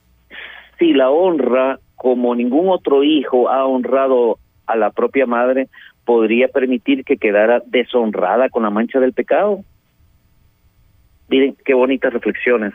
si 0.78 0.92
la 0.92 1.10
honra 1.10 1.78
como 1.94 2.34
ningún 2.34 2.68
otro 2.68 3.04
hijo 3.04 3.48
ha 3.48 3.64
honrado 3.66 4.38
a 4.66 4.76
la 4.76 4.90
propia 4.90 5.26
madre 5.26 5.68
podría 6.04 6.48
permitir 6.48 7.04
que 7.04 7.16
quedara 7.16 7.62
deshonrada 7.66 8.48
con 8.48 8.62
la 8.62 8.70
mancha 8.70 8.98
del 8.98 9.12
pecado. 9.12 9.64
Miren 11.28 11.56
qué 11.64 11.74
bonitas 11.74 12.12
reflexiones. 12.12 12.72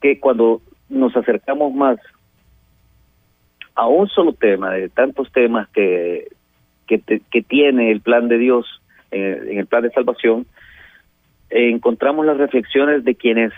Que 0.00 0.20
cuando 0.20 0.60
nos 0.88 1.16
acercamos 1.16 1.72
más 1.74 1.98
a 3.74 3.86
un 3.86 4.08
solo 4.08 4.32
tema, 4.32 4.72
de 4.72 4.88
tantos 4.88 5.30
temas 5.32 5.68
que, 5.68 6.28
que, 6.86 7.00
que 7.00 7.42
tiene 7.42 7.90
el 7.90 8.00
plan 8.00 8.28
de 8.28 8.38
Dios 8.38 8.66
eh, 9.10 9.40
en 9.50 9.58
el 9.58 9.66
plan 9.66 9.82
de 9.82 9.90
salvación, 9.90 10.46
encontramos 11.50 12.26
las 12.26 12.36
reflexiones 12.36 13.04
de 13.04 13.14
quienes 13.14 13.52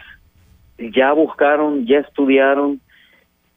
ya 0.78 1.12
buscaron, 1.12 1.86
ya 1.86 1.98
estudiaron, 1.98 2.80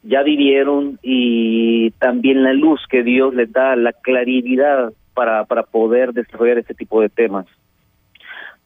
ya 0.02 0.22
vivieron 0.22 0.98
y 1.02 1.90
también 1.92 2.42
la 2.42 2.52
luz 2.52 2.80
que 2.88 3.02
Dios 3.02 3.34
les 3.34 3.50
da, 3.52 3.74
la 3.76 3.92
claridad 3.92 4.92
para, 5.14 5.44
para 5.44 5.62
poder 5.62 6.12
desarrollar 6.12 6.58
este 6.58 6.74
tipo 6.74 7.00
de 7.00 7.08
temas. 7.08 7.46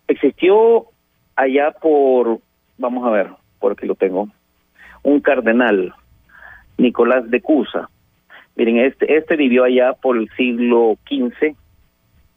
Existió 0.08 0.86
allá 1.36 1.70
por, 1.70 2.40
vamos 2.78 3.06
a 3.06 3.10
ver, 3.10 3.28
por 3.58 3.72
aquí 3.72 3.86
lo 3.86 3.94
tengo, 3.94 4.28
un 5.02 5.20
cardenal, 5.20 5.94
Nicolás 6.76 7.30
de 7.30 7.40
Cusa. 7.40 7.88
Miren, 8.56 8.78
este, 8.78 9.16
este 9.16 9.36
vivió 9.36 9.64
allá 9.64 9.92
por 9.92 10.16
el 10.16 10.28
siglo 10.36 10.96
XV, 11.08 11.54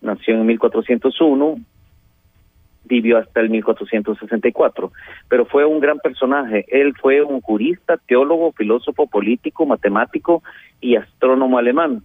nació 0.01 0.35
en 0.35 0.45
1401, 0.45 1.55
vivió 2.85 3.17
hasta 3.17 3.39
el 3.39 3.49
1464, 3.49 4.91
pero 5.29 5.45
fue 5.45 5.65
un 5.65 5.79
gran 5.79 5.97
personaje. 5.99 6.65
Él 6.67 6.93
fue 6.99 7.21
un 7.21 7.41
jurista, 7.41 7.97
teólogo, 7.97 8.51
filósofo, 8.51 9.07
político, 9.07 9.65
matemático 9.65 10.43
y 10.79 10.95
astrónomo 10.95 11.57
alemán. 11.57 12.03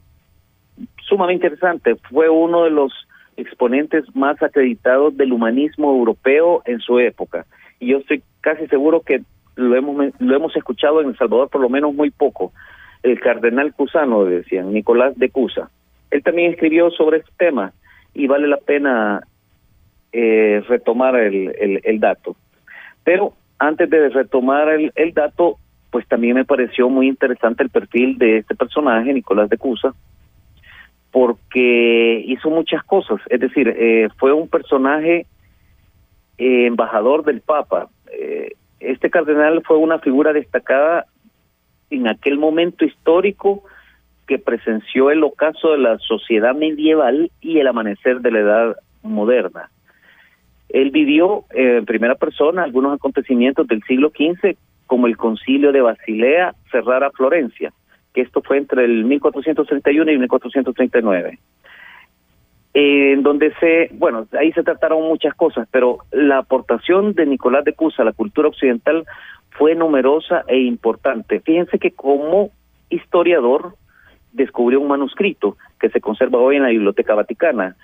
Sumamente 1.09 1.47
interesante, 1.47 1.97
fue 2.11 2.29
uno 2.29 2.65
de 2.65 2.71
los 2.71 2.93
exponentes 3.37 4.05
más 4.15 4.43
acreditados 4.43 5.17
del 5.17 5.33
humanismo 5.33 5.91
europeo 5.91 6.63
en 6.65 6.81
su 6.81 6.99
época. 6.99 7.47
Yo 7.81 7.99
estoy 7.99 8.23
casi 8.41 8.67
seguro 8.69 9.01
que 9.01 9.23
lo 9.57 9.75
hemos, 9.75 10.13
lo 10.19 10.37
hemos 10.37 10.57
escuchado 10.57 11.01
en 11.01 11.09
El 11.09 11.17
Salvador 11.17 11.49
por 11.49 11.61
lo 11.61 11.69
menos 11.69 11.95
muy 11.95 12.11
poco. 12.11 12.53
El 13.03 13.21
cardenal 13.21 13.73
Cusano, 13.75 14.25
decían, 14.25 14.73
Nicolás 14.73 15.17
de 15.17 15.31
Cusa. 15.31 15.71
Él 16.11 16.23
también 16.23 16.53
escribió 16.53 16.91
sobre 16.91 17.19
este 17.19 17.31
tema 17.37 17.73
y 18.15 18.27
vale 18.27 18.47
la 18.49 18.59
pena 18.59 19.21
eh, 20.13 20.63
retomar 20.69 21.17
el, 21.17 21.83
el, 21.85 22.01
dato. 22.01 22.37
Pero 23.05 23.35
antes 23.59 23.91
de 23.91 24.09
retomar 24.09 24.69
el, 24.69 24.93
el 24.95 25.13
dato, 25.13 25.59
pues 25.91 26.07
también 26.09 26.35
me 26.35 26.45
pareció 26.45 26.89
muy 26.89 27.09
interesante 27.09 27.63
el 27.63 27.71
perfil 27.71 28.19
de 28.19 28.39
este 28.39 28.55
personaje, 28.55 29.13
Nicolás 29.13 29.51
de 29.51 29.59
Cusa, 29.59 29.95
porque 31.11 32.23
hizo 32.27 32.51
muchas 32.51 32.83
cosas. 32.85 33.21
Es 33.31 33.41
decir, 33.41 33.69
eh, 33.69 34.09
fue 34.19 34.33
un 34.33 34.49
personaje 34.49 35.27
eh, 36.39 36.67
embajador 36.67 37.25
del 37.25 37.41
Papa. 37.41 37.89
Eh, 38.13 38.53
este 38.81 39.11
cardenal 39.11 39.63
fue 39.67 39.77
una 39.79 39.99
figura 39.99 40.33
destacada 40.33 41.07
en 41.91 42.09
aquel 42.09 42.39
momento 42.39 42.85
histórico 42.85 43.63
que 44.27 44.39
presenció 44.39 45.11
el 45.11 45.23
ocaso 45.23 45.73
de 45.73 45.79
la 45.79 45.99
sociedad 45.99 46.55
medieval 46.55 47.31
y 47.41 47.59
el 47.59 47.69
amanecer 47.69 48.21
de 48.21 48.31
la 48.33 48.39
edad 48.41 48.77
moderna. 49.03 49.71
Él 50.69 50.91
vivió 50.91 51.45
en 51.51 51.87
primera 51.87 52.17
persona 52.17 52.65
algunos 52.65 52.95
acontecimientos 52.95 53.69
del 53.69 53.83
siglo 53.85 54.11
XV, 54.11 54.57
como 54.87 55.07
el 55.07 55.17
concilio 55.17 55.71
de 55.71 55.81
Basilea 55.81 56.55
cerrar 56.73 57.05
a 57.05 57.13
Florencia, 57.13 57.73
que 58.13 58.23
esto 58.23 58.43
fue 58.43 58.59
entre 58.59 58.85
el 58.85 59.05
1431 59.05 60.11
y 60.11 60.19
1439 60.19 61.39
en 62.79 63.23
donde 63.23 63.55
se, 63.55 63.89
bueno, 63.95 64.27
ahí 64.39 64.53
se 64.53 64.63
trataron 64.63 65.01
muchas 65.09 65.33
cosas, 65.33 65.67
pero 65.71 66.01
la 66.13 66.41
aportación 66.41 67.15
de 67.15 67.25
Nicolás 67.25 67.65
de 67.65 67.73
Cusa 67.73 68.03
a 68.03 68.05
la 68.05 68.13
cultura 68.13 68.49
occidental 68.49 69.07
fue 69.53 69.75
numerosa 69.75 70.45
e 70.47 70.59
importante. 70.59 71.41
Fíjense 71.41 71.79
que 71.79 71.93
como 71.93 72.51
historiador 72.91 73.77
descubrió 74.35 74.79
un 74.79 74.89
manuscrito 74.89 75.57
que 75.81 75.89
se 75.89 76.03
conserva 76.03 76.39
hoy 76.39 76.57
en 76.57 76.65
la 76.65 76.69
Biblioteca 76.69 77.15
Vaticana, 77.15 77.77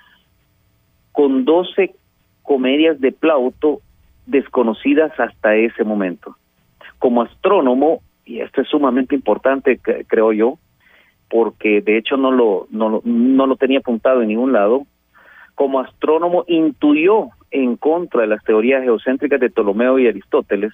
con 1.11 1.43
12 1.43 1.95
comedias 2.43 3.01
de 3.01 3.13
Plauto 3.13 3.81
desconocidas 4.27 5.19
hasta 5.19 5.55
ese 5.55 5.83
momento. 5.83 6.35
Como 6.99 7.23
astrónomo, 7.23 8.03
y 8.25 8.41
esto 8.41 8.61
es 8.61 8.67
sumamente 8.67 9.15
importante, 9.15 9.79
creo 10.05 10.33
yo, 10.33 10.59
porque 11.33 11.81
de 11.81 11.97
hecho 11.97 12.15
no 12.15 12.31
lo, 12.31 12.67
no, 12.69 13.01
no 13.03 13.47
lo 13.47 13.55
tenía 13.55 13.79
apuntado 13.79 14.21
en 14.21 14.27
ningún 14.27 14.53
lado, 14.53 14.85
como 15.55 15.79
astrónomo 15.79 16.45
intuyó 16.47 17.29
en 17.49 17.75
contra 17.75 18.21
de 18.21 18.27
las 18.27 18.43
teorías 18.43 18.83
geocéntricas 18.83 19.39
de 19.39 19.49
Ptolomeo 19.49 19.97
y 19.97 20.07
Aristóteles, 20.07 20.73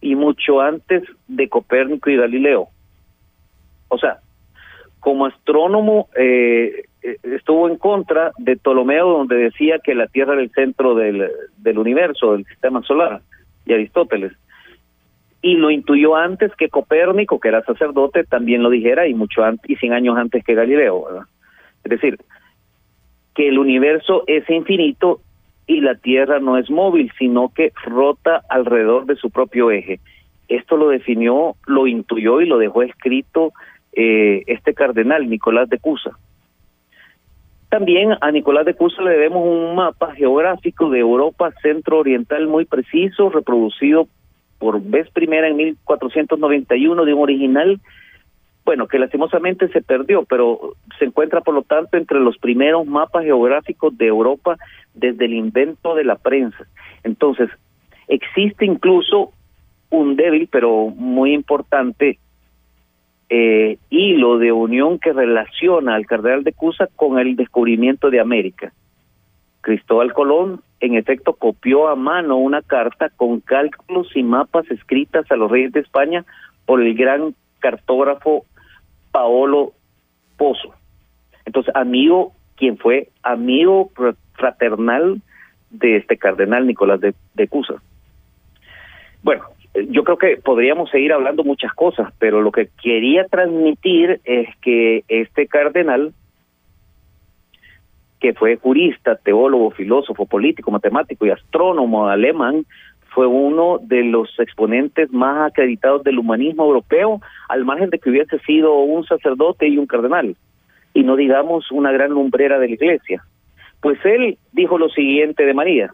y 0.00 0.16
mucho 0.16 0.60
antes 0.60 1.04
de 1.28 1.48
Copérnico 1.48 2.10
y 2.10 2.16
Galileo. 2.16 2.66
O 3.86 3.96
sea, 3.96 4.18
como 4.98 5.26
astrónomo 5.26 6.08
eh, 6.16 6.82
eh, 7.04 7.16
estuvo 7.22 7.68
en 7.68 7.76
contra 7.76 8.32
de 8.38 8.56
Ptolomeo, 8.56 9.08
donde 9.08 9.36
decía 9.36 9.78
que 9.78 9.94
la 9.94 10.08
Tierra 10.08 10.32
era 10.32 10.42
el 10.42 10.50
centro 10.50 10.96
del, 10.96 11.30
del 11.58 11.78
universo, 11.78 12.32
del 12.32 12.44
sistema 12.46 12.82
solar, 12.82 13.22
y 13.66 13.72
Aristóteles 13.72 14.32
y 15.42 15.56
lo 15.56 15.70
intuyó 15.70 16.14
antes 16.14 16.54
que 16.54 16.68
Copérnico, 16.68 17.40
que 17.40 17.48
era 17.48 17.64
sacerdote, 17.64 18.22
también 18.22 18.62
lo 18.62 18.70
dijera 18.70 19.08
y 19.08 19.14
mucho 19.14 19.42
antes 19.42 19.68
y 19.68 19.74
100 19.74 19.92
años 19.92 20.16
antes 20.16 20.44
que 20.44 20.54
Galileo. 20.54 21.26
Es 21.82 21.90
decir, 21.90 22.18
que 23.34 23.48
el 23.48 23.58
universo 23.58 24.22
es 24.28 24.48
infinito 24.48 25.20
y 25.66 25.80
la 25.80 25.96
Tierra 25.96 26.38
no 26.38 26.56
es 26.56 26.70
móvil, 26.70 27.10
sino 27.18 27.48
que 27.52 27.72
rota 27.84 28.42
alrededor 28.48 29.06
de 29.06 29.16
su 29.16 29.30
propio 29.30 29.72
eje. 29.72 29.98
Esto 30.48 30.76
lo 30.76 30.88
definió, 30.88 31.56
lo 31.66 31.88
intuyó 31.88 32.40
y 32.40 32.46
lo 32.46 32.58
dejó 32.58 32.82
escrito 32.82 33.52
eh, 33.94 34.44
este 34.46 34.74
cardenal 34.74 35.28
Nicolás 35.28 35.68
de 35.68 35.78
Cusa. 35.78 36.12
También 37.68 38.10
a 38.20 38.30
Nicolás 38.30 38.66
de 38.66 38.74
Cusa 38.74 39.02
le 39.02 39.10
debemos 39.10 39.44
un 39.44 39.74
mapa 39.74 40.14
geográfico 40.14 40.90
de 40.90 41.00
Europa 41.00 41.50
centro-oriental 41.62 42.46
muy 42.46 42.64
preciso, 42.64 43.30
reproducido 43.30 44.06
por 44.62 44.80
vez 44.80 45.10
primera 45.10 45.48
en 45.48 45.56
1491 45.56 47.04
de 47.04 47.12
un 47.12 47.20
original, 47.20 47.80
bueno, 48.64 48.86
que 48.86 49.00
lastimosamente 49.00 49.66
se 49.70 49.82
perdió, 49.82 50.24
pero 50.24 50.76
se 51.00 51.06
encuentra 51.06 51.40
por 51.40 51.52
lo 51.52 51.62
tanto 51.62 51.96
entre 51.96 52.20
los 52.20 52.38
primeros 52.38 52.86
mapas 52.86 53.24
geográficos 53.24 53.98
de 53.98 54.06
Europa 54.06 54.56
desde 54.94 55.24
el 55.24 55.34
invento 55.34 55.96
de 55.96 56.04
la 56.04 56.14
prensa. 56.14 56.64
Entonces, 57.02 57.50
existe 58.06 58.64
incluso 58.64 59.32
un 59.90 60.14
débil, 60.14 60.48
pero 60.48 60.90
muy 60.90 61.34
importante, 61.34 62.20
eh, 63.30 63.78
hilo 63.90 64.38
de 64.38 64.52
unión 64.52 65.00
que 65.00 65.12
relaciona 65.12 65.96
al 65.96 66.06
cardenal 66.06 66.44
de 66.44 66.52
Cusa 66.52 66.86
con 66.94 67.18
el 67.18 67.34
descubrimiento 67.34 68.10
de 68.10 68.20
América. 68.20 68.72
Cristóbal 69.60 70.12
Colón 70.12 70.60
en 70.82 70.96
efecto 70.96 71.34
copió 71.34 71.88
a 71.88 71.94
mano 71.94 72.36
una 72.36 72.60
carta 72.60 73.08
con 73.08 73.38
cálculos 73.38 74.08
y 74.16 74.24
mapas 74.24 74.68
escritas 74.68 75.24
a 75.30 75.36
los 75.36 75.48
reyes 75.48 75.72
de 75.72 75.80
España 75.80 76.24
por 76.66 76.82
el 76.82 76.94
gran 76.94 77.36
cartógrafo 77.60 78.44
Paolo 79.12 79.74
Pozo. 80.36 80.74
Entonces, 81.44 81.74
amigo, 81.76 82.32
quien 82.56 82.78
fue 82.78 83.10
amigo 83.22 83.90
fraternal 84.34 85.22
de 85.70 85.98
este 85.98 86.16
cardenal 86.18 86.66
Nicolás 86.66 87.00
de, 87.00 87.14
de 87.34 87.46
Cusa. 87.46 87.74
Bueno, 89.22 89.44
yo 89.88 90.02
creo 90.02 90.18
que 90.18 90.36
podríamos 90.36 90.90
seguir 90.90 91.12
hablando 91.12 91.44
muchas 91.44 91.72
cosas, 91.74 92.12
pero 92.18 92.42
lo 92.42 92.50
que 92.50 92.70
quería 92.82 93.24
transmitir 93.28 94.20
es 94.24 94.48
que 94.56 95.04
este 95.06 95.46
cardenal 95.46 96.12
que 98.22 98.32
fue 98.34 98.56
jurista, 98.56 99.16
teólogo, 99.16 99.72
filósofo, 99.72 100.26
político, 100.26 100.70
matemático 100.70 101.26
y 101.26 101.30
astrónomo 101.30 102.06
alemán, 102.06 102.64
fue 103.12 103.26
uno 103.26 103.80
de 103.82 104.04
los 104.04 104.30
exponentes 104.38 105.12
más 105.12 105.50
acreditados 105.50 106.04
del 106.04 106.20
humanismo 106.20 106.64
europeo, 106.64 107.20
al 107.48 107.64
margen 107.64 107.90
de 107.90 107.98
que 107.98 108.10
hubiese 108.10 108.38
sido 108.46 108.74
un 108.78 109.04
sacerdote 109.04 109.66
y 109.66 109.76
un 109.76 109.86
cardenal, 109.86 110.36
y 110.94 111.02
no 111.02 111.16
digamos 111.16 111.72
una 111.72 111.90
gran 111.90 112.10
lumbrera 112.10 112.60
de 112.60 112.68
la 112.68 112.74
iglesia. 112.74 113.24
Pues 113.80 113.98
él 114.04 114.38
dijo 114.52 114.78
lo 114.78 114.88
siguiente 114.88 115.44
de 115.44 115.54
María. 115.54 115.92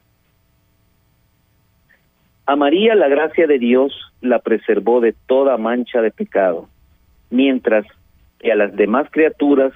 A 2.44 2.56
María 2.56 2.94
la 2.94 3.08
gracia 3.08 3.46
de 3.46 3.58
Dios 3.58 4.12
la 4.20 4.40
preservó 4.40 5.00
de 5.00 5.14
toda 5.26 5.56
mancha 5.56 6.02
de 6.02 6.10
pecado, 6.10 6.68
mientras 7.30 7.86
que 8.38 8.52
a 8.52 8.54
las 8.54 8.76
demás 8.76 9.08
criaturas 9.10 9.72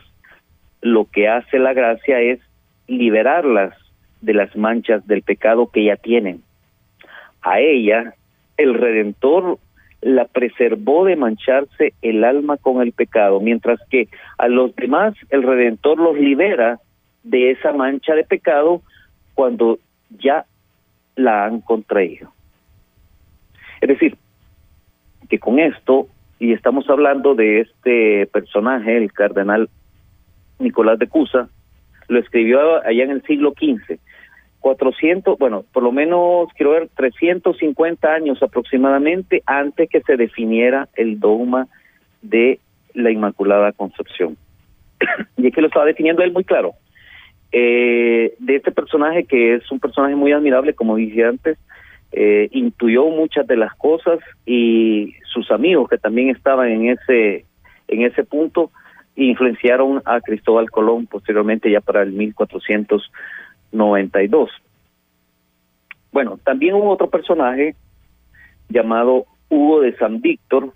lo 0.82 1.06
que 1.06 1.28
hace 1.28 1.58
la 1.58 1.72
gracia 1.72 2.20
es 2.20 2.40
liberarlas 2.88 3.74
de 4.20 4.34
las 4.34 4.54
manchas 4.56 5.06
del 5.06 5.22
pecado 5.22 5.70
que 5.70 5.84
ya 5.84 5.96
tienen. 5.96 6.42
A 7.40 7.60
ella, 7.60 8.14
el 8.56 8.74
Redentor 8.74 9.58
la 10.00 10.26
preservó 10.26 11.04
de 11.04 11.16
mancharse 11.16 11.94
el 12.02 12.24
alma 12.24 12.56
con 12.56 12.82
el 12.82 12.92
pecado, 12.92 13.40
mientras 13.40 13.80
que 13.88 14.08
a 14.36 14.48
los 14.48 14.74
demás 14.74 15.14
el 15.30 15.44
Redentor 15.44 15.98
los 15.98 16.18
libera 16.18 16.80
de 17.22 17.52
esa 17.52 17.72
mancha 17.72 18.14
de 18.14 18.24
pecado 18.24 18.82
cuando 19.34 19.78
ya 20.10 20.44
la 21.14 21.44
han 21.44 21.60
contraído. 21.60 22.32
Es 23.80 23.88
decir, 23.88 24.16
que 25.28 25.38
con 25.38 25.60
esto, 25.60 26.08
y 26.40 26.52
estamos 26.52 26.90
hablando 26.90 27.36
de 27.36 27.60
este 27.60 28.26
personaje, 28.26 28.96
el 28.96 29.12
cardenal 29.12 29.68
Nicolás 30.62 30.98
de 30.98 31.08
Cusa, 31.08 31.48
lo 32.08 32.18
escribió 32.18 32.84
allá 32.84 33.04
en 33.04 33.10
el 33.10 33.22
siglo 33.22 33.52
XV. 33.52 33.98
400, 34.60 35.38
bueno, 35.38 35.64
por 35.72 35.82
lo 35.82 35.90
menos 35.90 36.48
quiero 36.56 36.72
ver 36.72 36.88
350 36.94 38.08
años 38.08 38.40
aproximadamente 38.42 39.42
antes 39.44 39.90
que 39.90 40.00
se 40.02 40.16
definiera 40.16 40.88
el 40.94 41.18
dogma 41.18 41.66
de 42.22 42.60
la 42.94 43.10
Inmaculada 43.10 43.72
Concepción. 43.72 44.36
y 45.36 45.48
es 45.48 45.54
que 45.54 45.60
lo 45.60 45.66
estaba 45.66 45.84
definiendo 45.84 46.22
él 46.22 46.32
muy 46.32 46.44
claro. 46.44 46.74
Eh, 47.50 48.34
de 48.38 48.56
este 48.56 48.70
personaje 48.70 49.24
que 49.24 49.54
es 49.54 49.70
un 49.70 49.80
personaje 49.80 50.14
muy 50.14 50.32
admirable, 50.32 50.74
como 50.74 50.96
dije 50.96 51.24
antes, 51.24 51.58
eh, 52.12 52.48
intuyó 52.52 53.06
muchas 53.06 53.46
de 53.46 53.56
las 53.56 53.74
cosas 53.74 54.20
y 54.46 55.14
sus 55.24 55.50
amigos 55.50 55.88
que 55.88 55.98
también 55.98 56.28
estaban 56.30 56.68
en 56.68 56.90
ese 56.90 57.46
en 57.88 58.02
ese 58.02 58.24
punto 58.24 58.70
influenciaron 59.16 60.02
a 60.04 60.20
Cristóbal 60.20 60.70
Colón 60.70 61.06
posteriormente 61.06 61.70
ya 61.70 61.80
para 61.80 62.02
el 62.02 62.12
1492. 62.12 64.50
Bueno, 66.12 66.38
también 66.44 66.74
hubo 66.74 66.90
otro 66.90 67.08
personaje 67.08 67.74
llamado 68.68 69.24
Hugo 69.48 69.80
de 69.80 69.96
San 69.96 70.20
Víctor, 70.20 70.74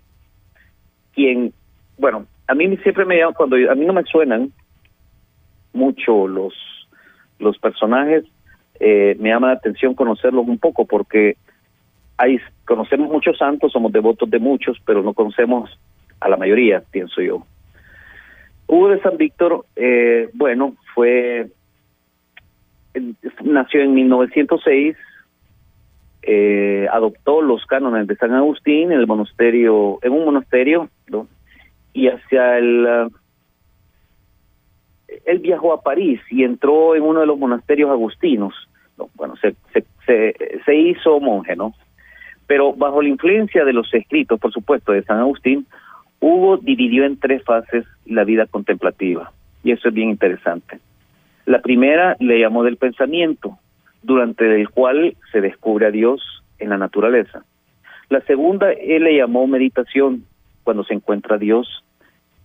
quien, 1.15 1.53
bueno, 1.99 2.27
a 2.47 2.55
mí 2.55 2.75
siempre 2.79 3.05
me 3.05 3.19
llama, 3.19 3.35
cuando 3.35 3.57
a 3.57 3.75
mí 3.75 3.85
no 3.85 3.93
me 3.93 4.05
suenan 4.05 4.53
mucho 5.73 6.27
los, 6.27 6.55
los 7.39 7.59
personajes, 7.59 8.25
eh, 8.81 9.17
me 9.19 9.31
llama 9.31 9.49
la 9.49 9.55
atención 9.55 9.95
conocerlos 9.95 10.47
un 10.47 10.59
poco 10.59 10.85
porque 10.85 11.37
hay, 12.19 12.39
conocemos 12.65 13.11
muchos 13.11 13.39
santos, 13.39 13.73
somos 13.73 13.93
devotos 13.93 14.31
de 14.31 14.39
muchos, 14.39 14.79
pero 14.85 15.03
no 15.03 15.15
conocemos 15.15 15.71
a 16.21 16.29
la 16.29 16.37
mayoría, 16.37 16.83
pienso 16.91 17.21
yo. 17.21 17.47
Hugo 18.69 18.89
de 18.89 19.01
San 19.01 19.17
Víctor, 19.17 19.65
eh, 19.77 20.29
bueno, 20.35 20.75
fue 20.95 21.49
nació 23.45 23.83
en 23.83 23.95
1906, 23.95 24.97
eh, 26.23 26.89
adoptó 26.91 27.43
los 27.43 27.65
cánones 27.67 28.07
de 28.07 28.17
San 28.17 28.33
Agustín 28.33 28.91
en 28.91 28.99
el 28.99 29.07
monasterio, 29.07 29.99
en 30.03 30.13
un 30.13 30.25
monasterio, 30.25 30.89
¿no? 31.09 31.29
y 31.93 32.09
hacia 32.09 32.59
el 32.59 32.87
uh, 32.87 33.11
él 35.25 35.39
viajó 35.39 35.73
a 35.73 35.83
París 35.83 36.21
y 36.31 36.45
entró 36.45 36.95
en 36.95 37.03
uno 37.03 37.21
de 37.21 37.27
los 37.27 37.39
monasterios 37.39 37.91
agustinos. 37.91 38.55
¿no? 38.99 39.09
Bueno, 39.15 39.37
se, 39.37 39.55
se, 39.73 39.85
se, 40.05 40.35
se 40.65 40.75
hizo 40.75 41.21
monje, 41.21 41.57
¿no? 41.57 41.75
Pero 42.47 42.73
bajo 42.73 43.03
la 43.03 43.09
influencia 43.09 43.65
de 43.65 43.73
los 43.73 43.93
escritos, 43.93 44.39
por 44.39 44.53
supuesto, 44.53 44.93
de 44.93 45.03
San 45.03 45.19
Agustín, 45.19 45.67
Hugo 46.21 46.57
dividió 46.59 47.05
en 47.05 47.19
tres 47.19 47.43
fases 47.45 47.85
la 48.05 48.25
vida 48.25 48.47
contemplativa, 48.47 49.33
y 49.63 49.73
eso 49.73 49.89
es 49.89 49.95
bien 49.95 50.11
interesante. 50.11 50.79
La 51.45 51.61
primera 51.61 52.17
le 52.19 52.41
llamó 52.41 52.65
del 52.65 52.77
pensamiento, 52.77 53.59
durante 54.03 54.61
el 54.61 54.69
cual 54.71 55.17
se 55.33 55.41
descubre 55.41 55.87
a 55.87 55.91
Dios 55.91 56.43
en 56.59 56.71
la 56.71 56.79
naturaleza. 56.79 57.45
La 58.09 58.21
segunda, 58.23 58.73
él 58.73 59.05
le 59.05 59.17
llamó 59.17 59.47
meditación, 59.47 60.25
cuando 60.65 60.85
se 60.85 60.95
encuentra 60.95 61.37
a 61.37 61.39
Dios 61.39 61.85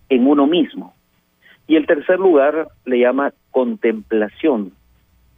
en 0.08 0.26
uno 0.26 0.46
mismo. 0.46 0.94
Y 1.66 1.76
el 1.76 1.86
tercer 1.86 2.18
lugar 2.18 2.68
le 2.84 2.98
llama 2.98 3.32
contemplación, 3.50 4.72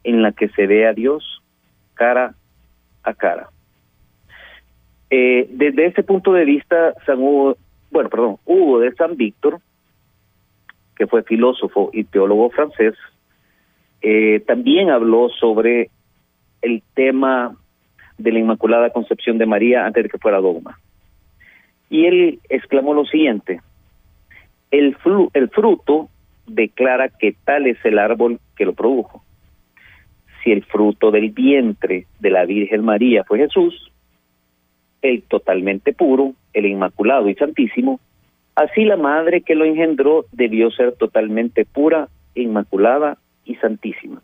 en 0.02 0.22
la 0.22 0.32
que 0.32 0.48
se 0.50 0.66
ve 0.66 0.86
a 0.86 0.92
Dios 0.92 1.42
cara 1.94 2.34
a 3.02 3.14
cara. 3.14 3.48
Eh, 5.10 5.48
desde 5.50 5.86
ese 5.86 6.02
punto 6.02 6.32
de 6.32 6.44
vista, 6.44 6.94
San 7.06 7.18
Hugo, 7.20 7.56
bueno, 7.94 8.10
perdón, 8.10 8.38
Hugo 8.44 8.80
de 8.80 8.92
San 8.96 9.16
Víctor, 9.16 9.60
que 10.96 11.06
fue 11.06 11.22
filósofo 11.22 11.90
y 11.92 12.02
teólogo 12.02 12.50
francés, 12.50 12.94
eh, 14.02 14.40
también 14.40 14.90
habló 14.90 15.28
sobre 15.28 15.90
el 16.60 16.82
tema 16.94 17.56
de 18.18 18.32
la 18.32 18.40
Inmaculada 18.40 18.90
Concepción 18.90 19.38
de 19.38 19.46
María 19.46 19.86
antes 19.86 20.02
de 20.02 20.08
que 20.08 20.18
fuera 20.18 20.40
dogma. 20.40 20.76
Y 21.88 22.06
él 22.06 22.40
exclamó 22.48 22.94
lo 22.94 23.04
siguiente, 23.06 23.60
el, 24.72 24.96
fruto 24.96 26.08
declara 26.48 27.10
que 27.10 27.36
tal 27.44 27.68
es 27.68 27.78
el 27.84 28.00
árbol 28.00 28.40
que 28.56 28.64
lo 28.64 28.72
produjo. 28.72 29.22
Si 30.42 30.50
el 30.50 30.64
fruto 30.64 31.12
del 31.12 31.30
vientre 31.30 32.06
de 32.18 32.30
la 32.30 32.44
Virgen 32.44 32.84
María 32.84 33.22
fue 33.22 33.38
Jesús, 33.38 33.92
el 35.04 35.22
totalmente 35.22 35.92
puro, 35.92 36.32
el 36.54 36.64
inmaculado 36.64 37.28
y 37.28 37.34
santísimo, 37.34 38.00
así 38.56 38.84
la 38.84 38.96
madre 38.96 39.42
que 39.42 39.54
lo 39.54 39.66
engendró 39.66 40.24
debió 40.32 40.70
ser 40.70 40.92
totalmente 40.92 41.66
pura, 41.66 42.08
inmaculada 42.34 43.18
y 43.44 43.56
santísima. 43.56 44.22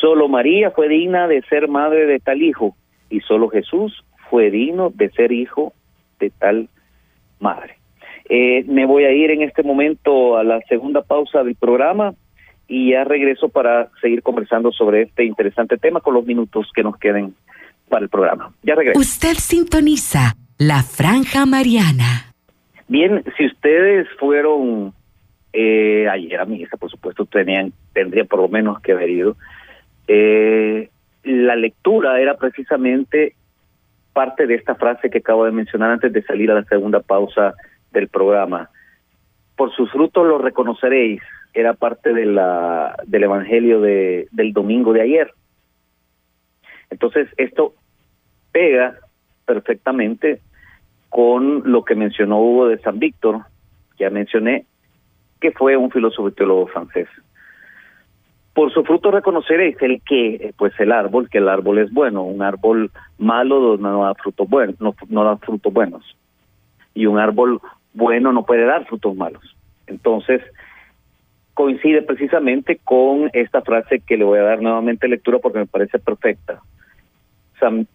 Solo 0.00 0.28
María 0.28 0.72
fue 0.72 0.88
digna 0.88 1.28
de 1.28 1.42
ser 1.42 1.68
madre 1.68 2.06
de 2.06 2.18
tal 2.18 2.42
hijo 2.42 2.74
y 3.10 3.20
solo 3.20 3.48
Jesús 3.48 4.04
fue 4.28 4.50
digno 4.50 4.90
de 4.90 5.08
ser 5.10 5.30
hijo 5.30 5.72
de 6.18 6.30
tal 6.30 6.68
madre. 7.38 7.76
Eh, 8.28 8.64
me 8.66 8.86
voy 8.86 9.04
a 9.04 9.12
ir 9.12 9.30
en 9.30 9.42
este 9.42 9.62
momento 9.62 10.36
a 10.36 10.42
la 10.42 10.60
segunda 10.62 11.02
pausa 11.02 11.44
del 11.44 11.54
programa 11.54 12.14
y 12.66 12.90
ya 12.90 13.04
regreso 13.04 13.50
para 13.50 13.90
seguir 14.00 14.22
conversando 14.22 14.72
sobre 14.72 15.02
este 15.02 15.24
interesante 15.24 15.76
tema 15.76 16.00
con 16.00 16.14
los 16.14 16.26
minutos 16.26 16.70
que 16.74 16.82
nos 16.82 16.96
queden 16.96 17.34
para 17.92 18.04
el 18.04 18.08
programa. 18.08 18.54
Ya 18.62 18.74
regreso. 18.74 18.98
Usted 18.98 19.34
sintoniza 19.34 20.32
la 20.56 20.82
franja 20.82 21.44
mariana. 21.44 22.32
Bien, 22.88 23.22
si 23.36 23.44
ustedes 23.44 24.08
fueron 24.18 24.94
eh, 25.52 26.08
ayer 26.10 26.40
a 26.40 26.46
misa, 26.46 26.78
por 26.78 26.90
supuesto, 26.90 27.26
tenían, 27.26 27.74
tendría 27.92 28.24
por 28.24 28.40
lo 28.40 28.48
menos 28.48 28.80
que 28.80 28.92
haber 28.92 29.10
ido. 29.10 29.36
Eh, 30.08 30.88
la 31.24 31.54
lectura 31.54 32.18
era 32.18 32.38
precisamente 32.38 33.34
parte 34.14 34.46
de 34.46 34.54
esta 34.54 34.74
frase 34.74 35.10
que 35.10 35.18
acabo 35.18 35.44
de 35.44 35.52
mencionar 35.52 35.90
antes 35.90 36.14
de 36.14 36.22
salir 36.22 36.50
a 36.50 36.54
la 36.54 36.64
segunda 36.64 37.00
pausa 37.00 37.52
del 37.90 38.08
programa. 38.08 38.70
Por 39.54 39.70
sus 39.76 39.92
frutos 39.92 40.26
los 40.26 40.40
reconoceréis, 40.40 41.20
era 41.52 41.74
parte 41.74 42.14
de 42.14 42.24
la, 42.24 42.96
del 43.06 43.24
Evangelio 43.24 43.82
de, 43.82 44.28
del 44.30 44.54
domingo 44.54 44.94
de 44.94 45.02
ayer. 45.02 45.30
Entonces, 46.88 47.28
esto 47.36 47.74
pega 48.52 48.98
perfectamente 49.44 50.40
con 51.08 51.70
lo 51.70 51.84
que 51.84 51.94
mencionó 51.94 52.40
Hugo 52.40 52.68
de 52.68 52.78
San 52.78 52.98
Víctor, 52.98 53.40
ya 53.98 54.08
mencioné, 54.10 54.64
que 55.40 55.52
fue 55.52 55.76
un 55.76 55.90
filósofo 55.90 56.28
y 56.28 56.32
teólogo 56.32 56.68
francés. 56.68 57.08
Por 58.54 58.72
su 58.72 58.84
fruto 58.84 59.10
reconoceréis 59.10 59.76
el 59.80 60.02
que, 60.02 60.54
pues 60.56 60.72
el 60.78 60.92
árbol, 60.92 61.28
que 61.28 61.38
el 61.38 61.48
árbol 61.48 61.78
es 61.78 61.92
bueno, 61.92 62.22
un 62.22 62.42
árbol 62.42 62.90
malo 63.18 63.76
no 63.78 64.04
da 64.04 64.14
frutos 64.14 64.48
buenos, 64.48 64.76
no, 64.80 65.24
da 65.24 65.36
frutos 65.38 65.72
buenos. 65.72 66.16
Y 66.94 67.06
un 67.06 67.18
árbol 67.18 67.60
bueno 67.94 68.32
no 68.32 68.44
puede 68.44 68.64
dar 68.64 68.86
frutos 68.86 69.16
malos. 69.16 69.56
Entonces, 69.86 70.42
coincide 71.54 72.02
precisamente 72.02 72.78
con 72.84 73.30
esta 73.32 73.62
frase 73.62 74.00
que 74.00 74.16
le 74.16 74.24
voy 74.24 74.38
a 74.38 74.44
dar 74.44 74.60
nuevamente 74.62 75.08
lectura 75.08 75.38
porque 75.38 75.58
me 75.58 75.66
parece 75.66 75.98
perfecta. 75.98 76.60
San 77.58 77.86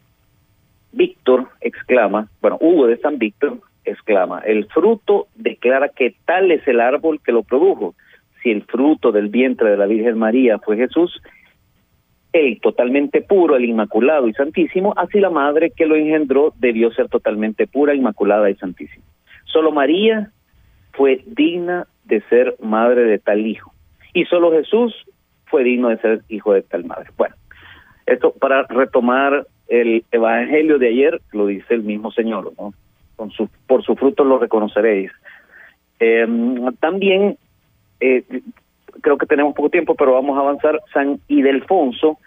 Víctor 0.98 1.48
exclama, 1.62 2.28
bueno, 2.42 2.58
Hugo 2.60 2.88
de 2.88 2.98
San 2.98 3.18
Víctor 3.20 3.60
exclama, 3.86 4.40
el 4.40 4.66
fruto 4.66 5.28
declara 5.36 5.90
que 5.90 6.16
tal 6.26 6.52
es 6.52 6.68
el 6.68 6.82
árbol 6.82 7.22
que 7.24 7.32
lo 7.32 7.44
produjo. 7.44 7.96
Si 8.44 8.52
el 8.52 8.64
fruto 8.64 9.12
del 9.12 9.30
vientre 9.30 9.70
de 9.70 9.78
la 9.78 9.86
Virgen 9.86 10.18
María 10.18 10.60
fue 10.60 10.76
Jesús, 10.76 11.22
el 12.34 12.60
totalmente 12.60 13.22
puro, 13.22 13.56
el 13.56 13.66
inmaculado 13.66 14.28
y 14.28 14.34
santísimo, 14.34 14.94
así 14.98 15.20
la 15.20 15.30
madre 15.30 15.72
que 15.76 15.86
lo 15.86 15.96
engendró 15.96 16.54
debió 16.58 16.92
ser 16.92 17.08
totalmente 17.10 17.68
pura, 17.68 17.96
inmaculada 17.96 18.50
y 18.50 18.56
santísima. 18.56 19.06
Solo 19.46 19.72
María 19.72 20.32
fue 20.94 21.24
digna 21.26 21.88
de 22.06 22.22
ser 22.30 22.56
madre 22.62 23.04
de 23.04 23.20
tal 23.20 23.46
hijo. 23.46 23.72
Y 24.14 24.26
solo 24.26 24.52
Jesús 24.52 24.94
fue 25.46 25.64
digno 25.64 25.90
de 25.90 25.98
ser 25.98 26.22
hijo 26.28 26.54
de 26.54 26.62
tal 26.64 26.86
madre. 26.86 27.10
Bueno, 27.18 27.36
esto 28.06 28.34
para 28.34 28.64
retomar 28.64 29.46
el 29.67 30.03
evangelio 30.12 30.77
de 30.77 30.89
ayer, 30.89 31.21
lo 31.32 31.47
dice 31.47 31.73
el 31.73 31.84
mismo 31.84 32.12
Señor, 32.12 32.53
¿no? 32.58 32.73
Con 33.15 33.32
su, 33.32 33.49
por 33.67 33.84
su 33.84 33.95
fruto 33.95 34.23
lo 34.23 34.39
reconoceréis. 34.39 35.12
Eh, 35.99 36.27
también, 36.80 37.38
eh, 37.99 38.23
creo 39.01 39.17
que 39.17 39.25
tenemos 39.25 39.56
poco 39.56 39.69
tiempo, 39.69 39.95
pero 39.95 40.13
vamos 40.13 40.38
a 40.38 40.41
avanzar. 40.41 40.82
San 40.93 41.19
Idelfonso, 41.27 42.19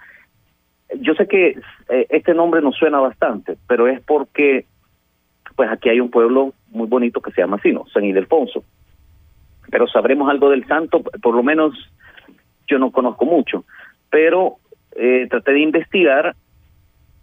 yo 0.98 1.14
sé 1.14 1.26
que 1.26 1.58
eh, 1.88 2.06
este 2.10 2.34
nombre 2.34 2.60
nos 2.60 2.76
suena 2.76 2.98
bastante, 2.98 3.56
pero 3.68 3.86
es 3.86 4.00
porque 4.02 4.66
pues 5.56 5.70
aquí 5.70 5.88
hay 5.88 6.00
un 6.00 6.10
pueblo 6.10 6.54
muy 6.70 6.86
bonito 6.86 7.20
que 7.20 7.32
se 7.32 7.42
llama 7.42 7.56
así, 7.56 7.72
¿no? 7.72 7.86
San 7.92 8.04
Ildefonso. 8.04 8.64
Pero 9.70 9.86
sabremos 9.86 10.30
algo 10.30 10.50
del 10.50 10.66
santo, 10.66 11.02
por 11.02 11.34
lo 11.34 11.42
menos 11.42 11.74
yo 12.66 12.78
no 12.78 12.90
conozco 12.90 13.24
mucho, 13.24 13.64
pero 14.08 14.56
eh, 14.96 15.26
traté 15.28 15.52
de 15.52 15.60
investigar 15.60 16.34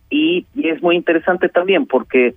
y, 0.09 0.45
es 0.55 0.81
muy 0.81 0.95
interesante 0.95 1.49
también 1.49 1.85
porque 1.85 2.35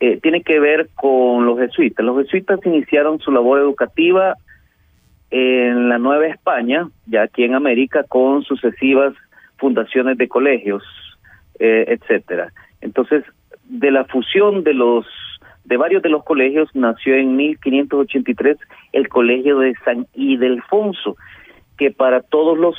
eh, 0.00 0.18
tiene 0.22 0.42
que 0.42 0.58
ver 0.58 0.88
con 0.94 1.46
los 1.46 1.58
jesuitas. 1.58 2.04
Los 2.04 2.24
jesuitas 2.24 2.60
iniciaron 2.64 3.20
su 3.20 3.30
labor 3.30 3.60
educativa 3.60 4.36
en 5.30 5.88
la 5.88 5.98
Nueva 5.98 6.26
España, 6.26 6.88
ya 7.06 7.22
aquí 7.22 7.44
en 7.44 7.54
América, 7.54 8.04
con 8.04 8.42
sucesivas 8.44 9.14
fundaciones 9.56 10.18
de 10.18 10.28
colegios, 10.28 10.82
eh, 11.58 11.84
etcétera. 11.88 12.52
Entonces, 12.80 13.24
de 13.64 13.90
la 13.90 14.04
fusión 14.04 14.62
de 14.62 14.74
los 14.74 15.06
de 15.64 15.78
varios 15.78 16.02
de 16.02 16.10
los 16.10 16.24
colegios 16.24 16.68
nació 16.74 17.14
en 17.14 17.36
1583 17.36 18.58
el 18.92 19.08
Colegio 19.08 19.60
de 19.60 19.74
San 19.84 20.06
Ildefonso, 20.12 21.16
que 21.78 21.90
para 21.90 22.20
todos 22.20 22.58
los 22.58 22.76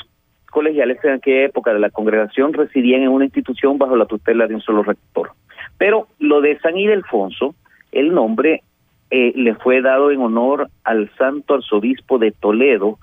colegiales 0.56 1.04
en 1.04 1.12
aquella 1.12 1.48
época 1.48 1.74
de 1.74 1.80
la 1.80 1.90
congregación 1.90 2.54
residían 2.54 3.02
en 3.02 3.10
una 3.10 3.26
institución 3.26 3.78
bajo 3.78 3.98
la 3.98 4.06
tutela 4.06 4.48
de 4.48 4.56
un 4.56 4.62
solo 4.62 4.84
rector. 4.84 5.32
Pero 5.78 6.08
lo 6.18 6.40
de 6.40 6.58
San 6.60 6.78
Ildefonso, 6.78 7.54
el 7.92 8.14
nombre 8.14 8.64
eh, 9.12 9.34
le 9.36 9.56
fue 9.56 9.82
dado 9.82 10.12
en 10.12 10.22
honor 10.22 10.70
al 10.86 11.12
santo 11.18 11.56
arzobispo 11.56 12.20
de 12.20 12.32
Toledo, 12.32 12.98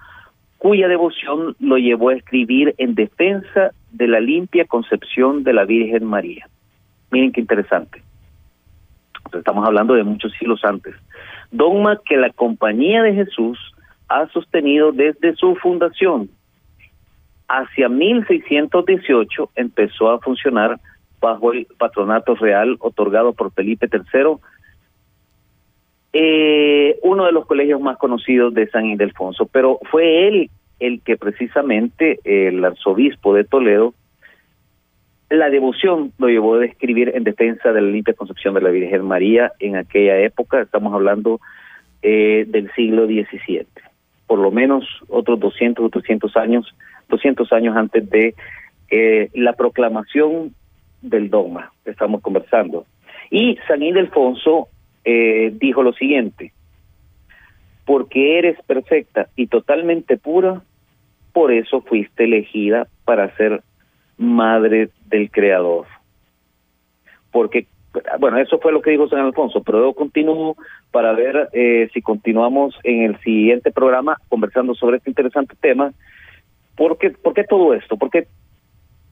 cuya 0.57 0.89
devoción 0.89 1.55
lo 1.61 1.77
llevó 1.77 2.09
a 2.09 2.15
escribir 2.15 2.75
en 2.79 2.95
defensa 2.95 3.73
de 3.91 4.09
la 4.09 4.21
limpia 4.21 4.65
concepción 4.65 5.45
de 5.45 5.53
la 5.53 5.65
Virgen 5.67 6.07
María. 6.07 6.49
Miren 7.11 7.33
qué 7.33 7.43
interesante 7.43 8.03
estamos 9.39 9.67
hablando 9.67 9.95
de 9.95 10.05
muchos 10.05 10.33
siglos 10.39 10.61
antes. 10.65 10.95
Dogma 11.51 11.99
que 12.05 12.17
la 12.17 12.31
Compañía 12.31 13.03
de 13.03 13.15
Jesús 13.15 13.59
ha 14.09 14.27
sostenido 14.29 14.93
desde 14.93 15.35
su 15.37 15.55
fundación. 15.57 16.29
Hacia 17.49 17.89
1618 17.89 19.51
empezó 19.57 20.11
a 20.11 20.21
funcionar 20.21 20.79
bajo 21.21 21.53
el 21.53 21.67
patronato 21.79 22.35
real 22.35 22.77
otorgado 22.81 23.33
por 23.33 23.53
Felipe 23.53 23.89
III, 23.93 24.37
eh, 26.15 26.99
uno 27.03 27.27
de 27.27 27.33
los 27.33 27.47
colegios 27.47 27.81
más 27.81 27.97
conocidos 27.97 28.53
de 28.55 28.69
San 28.69 28.87
Ildefonso, 28.87 29.47
pero 29.47 29.79
fue 29.91 30.29
él 30.29 30.51
el 30.81 31.01
que 31.01 31.17
precisamente 31.17 32.19
el 32.25 32.65
arzobispo 32.65 33.35
de 33.35 33.45
Toledo 33.45 33.95
la 35.37 35.49
devoción 35.49 36.13
lo 36.19 36.29
llevó 36.29 36.57
a 36.57 36.61
describir 36.61 37.13
en 37.15 37.25
defensa 37.25 37.73
de 37.73 37.81
la 37.81 37.89
limpia 37.89 38.15
concepción 38.15 38.55
de 38.55 38.61
la 38.61 38.71
Virgen 38.71 39.07
María 39.07 39.53
en 39.61 39.77
aquella 39.77 40.19
época, 40.19 40.61
estamos 40.61 40.93
hablando 40.93 41.41
eh, 42.03 42.45
del 42.49 42.71
siglo 42.73 43.07
XVII, 43.07 43.67
por 44.27 44.39
lo 44.39 44.51
menos 44.51 44.85
otros 45.09 45.41
200 45.41 45.87
o 45.87 45.89
300 45.89 46.37
años, 46.37 46.75
200 47.09 47.53
años 47.53 47.77
antes 47.77 48.09
de 48.09 48.35
eh, 48.91 49.31
la 49.35 49.55
proclamación 49.55 50.55
del 51.01 51.31
dogma 51.31 51.73
estamos 51.85 52.21
conversando. 52.21 52.87
Y 53.31 53.59
San 53.67 53.83
Ildefonso 53.83 54.69
eh, 55.05 55.53
dijo 55.55 55.83
lo 55.83 55.93
siguiente, 55.93 56.53
porque 57.85 58.39
eres 58.39 58.57
perfecta 58.67 59.29
y 59.37 59.47
totalmente 59.47 60.17
pura, 60.17 60.63
por 61.33 61.51
eso 61.53 61.81
fuiste 61.81 62.25
elegida 62.25 62.87
para 63.05 63.35
ser 63.37 63.63
madre 64.17 64.91
del 65.07 65.31
Creador. 65.31 65.87
Porque, 67.31 67.67
bueno, 68.21 68.39
eso 68.39 68.59
fue 68.59 68.73
lo 68.73 68.83
que 68.83 68.91
dijo 68.91 69.09
San 69.09 69.21
Alfonso, 69.21 69.63
pero 69.63 69.81
yo 69.81 69.95
continúo 69.95 70.57
para 70.91 71.13
ver 71.13 71.49
eh, 71.53 71.89
si 71.93 72.03
continuamos 72.03 72.79
en 72.85 73.03
el 73.03 73.19
siguiente 73.21 73.73
programa 73.73 74.19
conversando 74.29 74.75
sobre 74.75 74.99
este 74.99 75.11
interesante 75.11 75.55
tema. 75.61 75.93
¿Por 76.77 76.99
qué, 76.99 77.11
¿Por 77.11 77.35
qué 77.35 77.45
todo 77.45 77.75
esto? 77.75 77.97
Porque, 77.97 78.27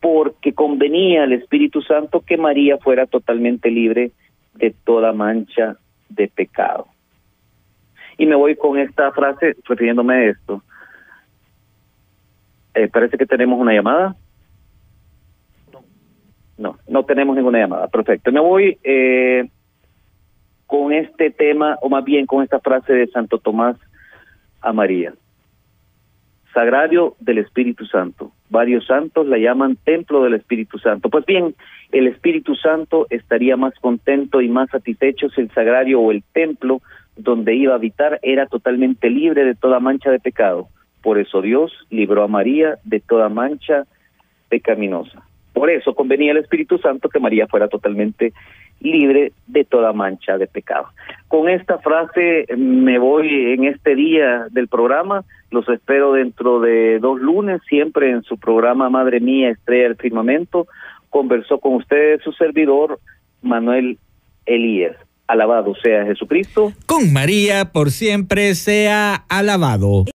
porque 0.00 0.52
convenía 0.54 1.24
al 1.24 1.32
Espíritu 1.32 1.82
Santo 1.82 2.20
que 2.20 2.36
María 2.36 2.78
fuera 2.78 3.06
totalmente 3.06 3.70
libre 3.70 4.12
de 4.54 4.74
toda 4.84 5.12
mancha 5.12 5.76
de 6.08 6.28
pecado. 6.28 6.86
Y 8.18 8.26
me 8.26 8.34
voy 8.34 8.56
con 8.56 8.78
esta 8.78 9.12
frase 9.12 9.56
refiriéndome 9.66 10.14
a 10.14 10.30
esto. 10.30 10.62
Eh, 12.74 12.88
parece 12.88 13.16
que 13.16 13.26
tenemos 13.26 13.58
una 13.58 13.72
llamada. 13.72 14.16
No, 16.58 16.78
no 16.86 17.04
tenemos 17.04 17.34
ninguna 17.34 17.58
llamada. 17.58 17.88
Perfecto. 17.88 18.30
Me 18.30 18.40
voy 18.40 18.78
eh, 18.84 19.48
con 20.66 20.92
este 20.92 21.30
tema, 21.30 21.78
o 21.80 21.88
más 21.88 22.04
bien 22.04 22.26
con 22.26 22.42
esta 22.42 22.60
frase 22.60 22.92
de 22.92 23.06
Santo 23.08 23.38
Tomás 23.38 23.76
a 24.60 24.72
María. 24.72 25.14
Sagrario 26.52 27.14
del 27.20 27.38
Espíritu 27.38 27.86
Santo. 27.86 28.32
Varios 28.48 28.86
santos 28.86 29.26
la 29.26 29.38
llaman 29.38 29.76
templo 29.76 30.22
del 30.24 30.34
Espíritu 30.34 30.78
Santo. 30.78 31.08
Pues 31.08 31.24
bien, 31.24 31.54
el 31.92 32.08
Espíritu 32.08 32.54
Santo 32.56 33.06
estaría 33.10 33.56
más 33.56 33.74
contento 33.80 34.40
y 34.40 34.48
más 34.48 34.70
satisfecho 34.70 35.28
si 35.30 35.42
el 35.42 35.50
sagrario 35.52 36.00
o 36.00 36.10
el 36.10 36.22
templo 36.32 36.82
donde 37.16 37.54
iba 37.54 37.72
a 37.72 37.76
habitar 37.76 38.18
era 38.22 38.46
totalmente 38.46 39.10
libre 39.10 39.44
de 39.44 39.54
toda 39.54 39.78
mancha 39.78 40.10
de 40.10 40.18
pecado. 40.18 40.68
Por 41.02 41.18
eso 41.18 41.40
Dios 41.40 41.72
libró 41.90 42.24
a 42.24 42.28
María 42.28 42.78
de 42.84 43.00
toda 43.00 43.28
mancha 43.28 43.84
pecaminosa. 44.48 45.22
Por 45.52 45.70
eso 45.70 45.94
convenía 45.94 46.32
al 46.32 46.38
Espíritu 46.38 46.78
Santo 46.78 47.08
que 47.08 47.20
María 47.20 47.46
fuera 47.46 47.68
totalmente 47.68 48.32
libre 48.80 49.32
de 49.46 49.64
toda 49.64 49.92
mancha 49.92 50.38
de 50.38 50.46
pecado. 50.46 50.88
Con 51.28 51.48
esta 51.48 51.78
frase 51.78 52.46
me 52.56 52.98
voy 52.98 53.52
en 53.52 53.64
este 53.64 53.94
día 53.94 54.46
del 54.50 54.68
programa. 54.68 55.24
Los 55.50 55.68
espero 55.68 56.12
dentro 56.12 56.60
de 56.60 56.98
dos 56.98 57.20
lunes, 57.20 57.60
siempre 57.68 58.10
en 58.10 58.22
su 58.22 58.38
programa 58.38 58.90
Madre 58.90 59.20
Mía, 59.20 59.50
Estrella 59.50 59.84
del 59.84 59.96
Firmamento. 59.96 60.66
Conversó 61.08 61.58
con 61.58 61.74
ustedes 61.74 62.22
su 62.22 62.32
servidor, 62.32 63.00
Manuel 63.42 63.98
Elías. 64.46 64.96
Alabado 65.26 65.74
sea 65.76 66.04
Jesucristo. 66.06 66.72
Con 66.86 67.12
María 67.12 67.72
por 67.72 67.90
siempre 67.90 68.54
sea 68.54 69.24
alabado. 69.28 70.06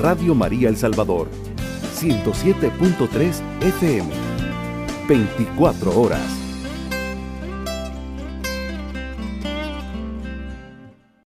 Radio 0.00 0.34
María 0.34 0.68
El 0.68 0.76
Salvador 0.76 1.28
107.3 1.96 3.40
FM. 3.62 4.10
24 5.08 6.00
horas. 6.00 6.45